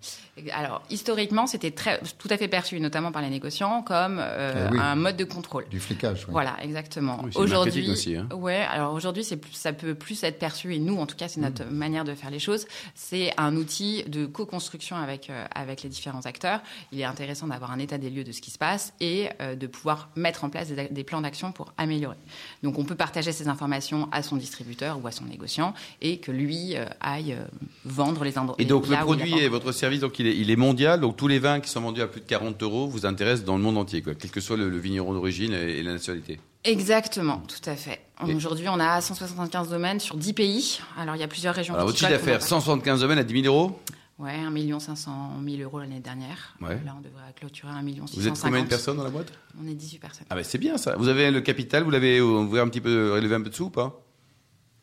Alors, 0.54 0.82
historiquement, 0.90 1.48
c'était 1.48 1.72
très, 1.72 2.00
tout 2.18 2.28
à 2.30 2.38
fait 2.38 2.48
perçu, 2.48 2.80
notamment 2.80 3.12
par 3.12 3.22
les 3.22 3.30
négociants, 3.30 3.82
comme 3.82 4.18
euh, 4.20 4.68
Eh 4.70 4.74
oui. 4.74 4.80
un 4.82 4.96
mode 4.96 5.18
de 5.18 5.24
contrôle. 5.24 5.68
Du 5.70 5.80
flicage. 5.80 6.26
oui. 6.28 6.32
Voilà, 6.34 6.58
exactement. 6.62 7.22
Oui, 7.24 7.30
c'est 7.34 7.40
aujourd'hui, 7.40 7.90
aussi, 7.90 8.16
hein. 8.16 8.28
ouais. 8.34 8.66
Alors 8.70 8.94
aujourd'hui, 8.94 9.24
c'est 9.24 9.38
plus- 9.38 9.54
ça 9.54 9.72
peut 9.74 9.96
plus 9.96 10.24
être 10.24 10.40
perçu 10.40 10.74
et 10.76 10.80
nous, 10.80 10.98
en 10.98 11.06
tout 11.06 11.16
cas, 11.16 11.28
c'est 11.28 11.40
notre 11.40 11.66
manière 11.66 12.04
de 12.04 12.14
faire 12.14 12.30
les 12.32 12.40
choses. 12.40 12.66
C'est 12.96 13.32
un 13.38 13.56
outil 13.56 14.04
de 14.08 14.26
co-construction 14.26 14.96
avec 14.98 15.30
euh, 15.30 15.46
avec 15.56 15.84
les 15.84 15.90
différents 15.90 16.26
acteurs. 16.26 16.62
Il 16.92 17.00
est 17.00 17.06
intéressant 17.06 17.48
d'avoir 17.48 17.72
un 17.72 17.80
état 17.80 17.98
des 17.98 18.10
lieux 18.10 18.24
de 18.24 18.32
ce 18.32 18.42
qui 18.42 18.52
se 18.52 18.58
passe 18.58 18.94
et 19.00 19.30
euh, 19.42 19.56
de 19.56 19.68
pouvoir 19.68 20.10
mettre 20.16 20.44
en 20.44 20.50
place 20.50 20.70
des, 20.70 20.88
des 20.90 21.04
plans 21.04 21.22
d'action 21.22 21.52
pour 21.52 21.74
améliorer. 21.78 22.18
Donc, 22.64 22.80
on 22.80 22.86
peut 22.86 22.96
partager 22.96 23.32
ces 23.32 23.48
informations 23.48 24.08
à 24.12 24.24
son 24.24 24.36
distributeur 24.36 25.00
ou 25.04 25.08
à 25.08 25.12
son 25.12 25.26
négociant 25.26 25.74
et 26.02 26.18
que 26.18 26.32
lui 26.32 26.76
euh, 26.76 26.86
aille 27.00 27.34
euh, 27.34 27.46
vendre 27.86 28.24
les 28.24 28.38
endroits. 28.38 28.56
Et 28.60 28.66
donc 28.66 28.88
le 28.88 28.96
produit 28.98 29.38
et 29.38 29.50
votre 29.50 29.72
service, 29.72 30.00
donc 30.00 30.20
il 30.20 30.28
est, 30.28 30.36
il 30.36 30.50
est 30.50 30.56
mondial. 30.56 31.00
Donc 31.00 31.18
tous 31.18 31.28
les 31.28 31.40
vins 31.40 31.60
qui 31.60 31.70
sont 31.70 31.82
vendus 31.82 32.02
à 32.02 32.08
plus 32.08 32.22
de 32.22 32.26
40 32.26 32.62
euros 32.64 32.88
vous 32.88 33.06
intéressent 33.06 33.46
dans 33.46 33.58
le 33.58 33.64
monde 33.64 33.78
entier, 33.78 34.02
quoi, 34.02 34.16
quel 34.16 34.32
que 34.32 34.42
soit 34.42 34.58
le, 34.58 34.70
le 34.70 34.78
vigneron 34.78 35.14
d'origine 35.14 35.54
et, 35.54 35.80
et 35.80 35.84
la 35.84 35.94
nationalité. 35.94 36.40
Exactement, 36.64 37.44
tout 37.48 37.70
à 37.70 37.76
fait. 37.76 38.02
Aujourd'hui, 38.24 38.68
on 38.70 38.80
a 38.80 39.00
175 39.00 39.70
domaines 39.70 40.00
sur 40.00 40.18
10 40.18 40.34
pays. 40.34 40.80
Alors, 40.98 41.16
il 41.16 41.20
y 41.20 41.24
a 41.24 41.28
plusieurs 41.28 41.54
régions. 41.54 41.76
Alors 41.76 41.86
votre 41.86 42.00
chiffre 42.00 42.10
d'affaires, 42.10 42.40
va 42.40 42.46
175 42.46 43.02
domaines 43.02 43.20
à 43.20 43.24
10 43.24 43.44
000 43.44 43.54
euros? 43.54 43.80
Ouais, 44.18 44.32
1 44.32 44.80
500 44.80 45.42
000 45.46 45.62
euros 45.62 45.80
l'année 45.80 46.00
dernière. 46.00 46.56
Ouais. 46.62 46.82
Là, 46.86 46.96
on 46.98 47.02
devrait 47.02 47.34
clôturer 47.36 47.72
1 47.72 47.82
million 47.82 48.06
Vous 48.06 48.28
êtes 48.28 48.40
combien 48.40 48.64
de 48.64 48.68
personnes 48.68 48.96
dans 48.96 49.04
la 49.04 49.10
boîte? 49.10 49.34
On 49.62 49.68
est 49.68 49.74
18 49.74 50.00
personnes. 50.00 50.28
Ah 50.30 50.36
ben 50.36 50.44
c'est 50.44 50.58
bien 50.58 50.78
ça. 50.78 50.96
Vous 50.96 51.10
avez 51.10 51.32
le 51.32 51.42
capital, 51.42 51.84
vous 51.84 51.92
l'avez 51.92 52.22
ouvert 52.22 52.64
un 52.64 52.70
petit 52.70 52.80
peu, 52.80 53.12
relevé 53.14 53.36
un 53.36 53.42
peu 53.42 53.50
de 53.50 53.56
sous 53.56 53.66
ou 53.66 53.70
pas? 53.70 54.02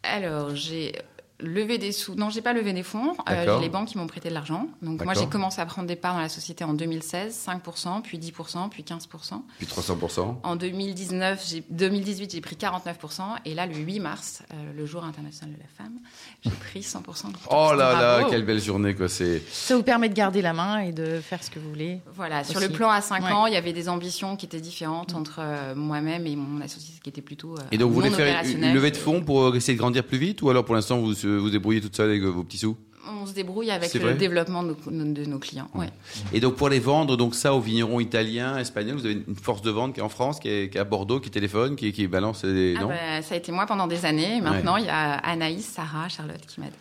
Alors, 0.02 0.54
j'ai 0.54 0.94
levé 1.42 1.78
des 1.78 1.92
sous. 1.92 2.14
Non, 2.14 2.30
j'ai 2.30 2.40
pas 2.42 2.52
levé 2.52 2.72
des 2.72 2.82
fonds. 2.82 3.14
Euh, 3.30 3.44
j'ai 3.56 3.60
les 3.62 3.68
banques 3.68 3.88
qui 3.88 3.98
m'ont 3.98 4.06
prêté 4.06 4.28
de 4.28 4.34
l'argent. 4.34 4.68
Donc, 4.80 5.04
moi, 5.04 5.14
j'ai 5.14 5.26
commencé 5.26 5.60
à 5.60 5.66
prendre 5.66 5.88
des 5.88 5.96
parts 5.96 6.14
dans 6.14 6.20
la 6.20 6.28
société 6.28 6.64
en 6.64 6.74
2016, 6.74 7.36
5%, 7.46 8.02
puis 8.02 8.18
10%, 8.18 8.68
puis 8.70 8.82
15%. 8.84 9.42
Puis 9.58 9.66
300%. 9.66 10.36
En 10.42 10.56
2019, 10.56 11.44
j'ai, 11.48 11.64
2018, 11.70 12.32
j'ai 12.32 12.40
pris 12.40 12.56
49%. 12.56 13.22
Et 13.44 13.54
là, 13.54 13.66
le 13.66 13.74
8 13.74 14.00
mars, 14.00 14.42
euh, 14.52 14.56
le 14.76 14.86
jour 14.86 15.04
international 15.04 15.54
de 15.54 15.60
la 15.60 15.68
femme, 15.84 15.94
j'ai 16.44 16.50
pris 16.50 16.80
100%. 16.82 17.24
Donc, 17.26 17.36
Oh 17.50 17.72
là 17.76 17.92
là, 17.92 18.26
quelle 18.30 18.44
belle 18.44 18.60
journée 18.60 18.94
quoi. 18.94 19.08
C'est 19.08 19.42
Ça 19.50 19.76
vous 19.76 19.82
permet 19.82 20.08
de 20.08 20.14
garder 20.14 20.42
la 20.42 20.52
main 20.52 20.78
et 20.78 20.92
de 20.92 21.20
faire 21.20 21.42
ce 21.42 21.50
que 21.50 21.58
vous 21.58 21.68
voulez. 21.68 22.00
Voilà, 22.14 22.44
sur 22.44 22.60
le 22.60 22.68
plan 22.68 22.90
à 22.90 23.00
5 23.00 23.22
Ouais. 23.24 23.32
ans, 23.32 23.46
il 23.46 23.52
y 23.52 23.56
avait 23.56 23.72
des 23.72 23.88
ambitions 23.88 24.36
qui 24.36 24.46
étaient 24.46 24.60
différentes 24.60 25.14
entre 25.14 25.36
euh, 25.40 25.74
moi-même 25.74 26.26
et 26.26 26.34
mon 26.36 26.60
associé 26.60 26.94
qui 27.02 27.08
était 27.10 27.20
plutôt 27.22 27.54
euh, 27.54 27.62
Et 27.72 27.78
donc 27.78 27.88
vous 27.90 27.94
voulez 27.96 28.10
faire 28.10 28.42
une- 28.44 28.72
levée 28.72 28.90
de 28.90 28.96
fonds 28.96 29.20
pour 29.22 29.54
essayer 29.54 29.74
de 29.74 29.78
grandir 29.78 30.04
plus 30.04 30.18
vite 30.18 30.42
ou 30.42 30.50
alors 30.50 30.64
pour 30.64 30.74
l'instant 30.74 30.98
vous 30.98 31.26
vous 31.38 31.50
débrouillez 31.50 31.80
toute 31.80 31.96
seule 31.96 32.10
avec 32.10 32.22
vos 32.22 32.44
petits 32.44 32.58
sous 32.58 32.76
On 33.08 33.26
se 33.26 33.32
débrouille 33.32 33.70
avec 33.70 33.92
le 33.94 34.14
développement 34.14 34.62
de 34.62 34.74
nos, 34.90 35.04
de 35.12 35.24
nos 35.24 35.38
clients. 35.38 35.68
Ouais. 35.74 35.88
Et 36.32 36.40
donc 36.40 36.56
pour 36.56 36.68
les 36.68 36.78
vendre, 36.78 37.16
donc 37.16 37.34
ça 37.34 37.54
aux 37.54 37.60
vignerons 37.60 38.00
italiens, 38.00 38.58
espagnols, 38.58 38.96
vous 38.96 39.06
avez 39.06 39.22
une 39.26 39.36
force 39.36 39.62
de 39.62 39.70
vente 39.70 39.94
qui 39.94 40.00
est 40.00 40.04
en 40.04 40.08
France, 40.08 40.38
qui 40.38 40.48
est, 40.48 40.70
qui 40.70 40.78
est 40.78 40.80
à 40.80 40.84
Bordeaux, 40.84 41.20
qui 41.20 41.30
téléphone, 41.30 41.76
qui, 41.76 41.92
qui 41.92 42.06
balance 42.06 42.44
les... 42.44 42.76
Ah 42.78 42.84
bah, 42.84 43.22
ça 43.22 43.34
a 43.34 43.38
été 43.38 43.50
moi 43.52 43.66
pendant 43.66 43.86
des 43.86 44.04
années. 44.04 44.36
Et 44.36 44.40
maintenant, 44.40 44.76
il 44.76 44.86
y 44.86 44.88
a 44.88 45.14
Anaïs, 45.14 45.66
Sarah, 45.66 46.08
Charlotte 46.08 46.40
qui 46.46 46.60
m'aident. 46.60 46.72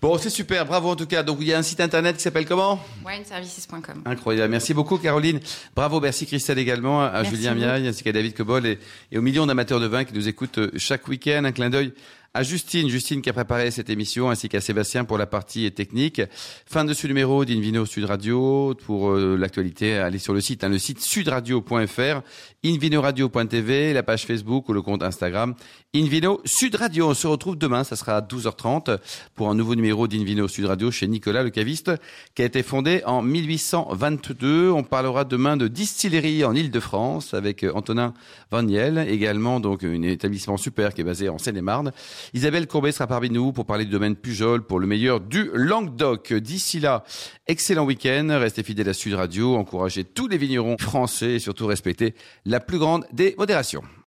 Bon, 0.00 0.16
c'est 0.18 0.30
super, 0.30 0.64
bravo 0.64 0.90
en 0.90 0.96
tout 0.96 1.06
cas. 1.06 1.22
Donc 1.22 1.38
il 1.40 1.48
y 1.48 1.52
a 1.52 1.58
un 1.58 1.62
site 1.62 1.80
internet 1.80 2.16
qui 2.16 2.22
s'appelle 2.22 2.46
comment? 2.46 2.80
Wineservices.com. 3.04 4.02
Incroyable. 4.06 4.50
Merci 4.50 4.72
beaucoup 4.72 4.98
Caroline. 4.98 5.40
Bravo, 5.74 6.00
merci 6.00 6.26
Christelle 6.26 6.58
également, 6.58 7.02
à 7.02 7.10
Merci 7.22 7.34
Julien. 7.34 7.54
Miaille 7.54 7.88
ainsi 7.88 8.04
qu'à 8.04 8.12
David 8.12 8.34
Cobol 8.34 8.64
et, 8.66 8.78
et 9.10 9.18
aux 9.18 9.22
millions 9.22 9.46
d'amateurs 9.46 9.80
de 9.80 9.86
vin 9.86 10.04
qui 10.04 10.14
nous 10.14 10.28
écoutent 10.28 10.58
euh, 10.58 10.70
chaque 10.76 11.08
week-end. 11.08 11.42
Un 11.44 11.52
clin 11.52 11.70
d'œil 11.70 11.92
à 12.34 12.42
Justine, 12.42 12.88
Justine 12.88 13.22
qui 13.22 13.30
a 13.30 13.32
préparé 13.32 13.70
cette 13.70 13.90
émission, 13.90 14.30
ainsi 14.30 14.48
qu'à 14.48 14.60
Sébastien 14.60 15.04
pour 15.04 15.18
la 15.18 15.26
partie 15.26 15.70
technique. 15.72 16.22
Fin 16.66 16.84
de 16.84 16.92
ce 16.92 17.06
numéro 17.06 17.44
d'Invino 17.44 17.86
Sud 17.86 18.04
Radio. 18.04 18.74
Pour 18.84 19.10
euh, 19.10 19.36
l'actualité, 19.36 19.96
allez 19.96 20.18
sur 20.18 20.34
le 20.34 20.40
site, 20.40 20.62
hein, 20.64 20.68
le 20.68 20.78
site 20.78 21.00
sudradio.fr, 21.00 22.22
invinoradio.tv, 22.64 23.92
la 23.92 24.02
page 24.02 24.26
Facebook 24.26 24.68
ou 24.68 24.72
le 24.72 24.82
compte 24.82 25.02
Instagram 25.02 25.54
Invino 25.94 26.40
Sud 26.44 26.74
Radio. 26.74 27.08
On 27.08 27.14
se 27.14 27.28
retrouve 27.28 27.56
demain, 27.56 27.84
ça 27.84 27.94
sera 27.94 28.16
à 28.16 28.20
12h30 28.20 28.98
pour 29.34 29.48
un 29.48 29.54
nouveau 29.54 29.76
numéro 29.76 30.08
d'Invino 30.08 30.48
Sud 30.48 30.66
Radio 30.66 30.90
chez 30.90 31.06
Nicolas 31.06 31.44
le 31.44 31.50
caviste 31.50 31.92
qui 32.34 32.42
a 32.42 32.44
été 32.44 32.64
fondé 32.64 33.02
en 33.06 33.22
1822. 33.22 34.70
On 34.70 34.82
parlera 34.82 35.24
demain 35.24 35.56
de 35.56 35.68
distillerie 35.68 36.44
en 36.44 36.54
Ile-de-France 36.54 37.32
avec 37.32 37.62
euh, 37.62 37.72
Antonin 37.74 38.12
Vaniel, 38.50 39.06
également 39.08 39.60
donc 39.60 39.84
un 39.84 40.02
établissement 40.02 40.56
super 40.56 40.94
qui 40.94 41.02
est 41.02 41.04
basé 41.04 41.28
en 41.28 41.38
Seine-et-Marne. 41.38 41.92
Isabelle 42.34 42.66
Courbet 42.66 42.90
sera 42.90 43.06
parmi 43.06 43.30
nous 43.30 43.52
pour 43.52 43.66
parler 43.66 43.84
du 43.84 43.92
domaine 43.92 44.16
Pujol 44.16 44.62
pour 44.62 44.80
le 44.80 44.86
meilleur 44.88 45.20
du 45.20 45.50
Languedoc. 45.54 46.32
D'ici 46.34 46.80
là, 46.80 47.04
excellent 47.46 47.84
week-end, 47.84 48.26
restez 48.30 48.64
fidèles 48.64 48.88
à 48.88 48.94
Sud 48.94 49.14
Radio, 49.14 49.54
encouragez 49.54 50.02
tous 50.02 50.26
les 50.26 50.38
vignerons 50.38 50.76
français 50.78 51.34
et 51.34 51.38
surtout 51.38 51.66
respectez 51.66 52.14
la 52.48 52.60
plus 52.60 52.78
grande 52.78 53.04
des 53.12 53.34
modérations. 53.38 53.82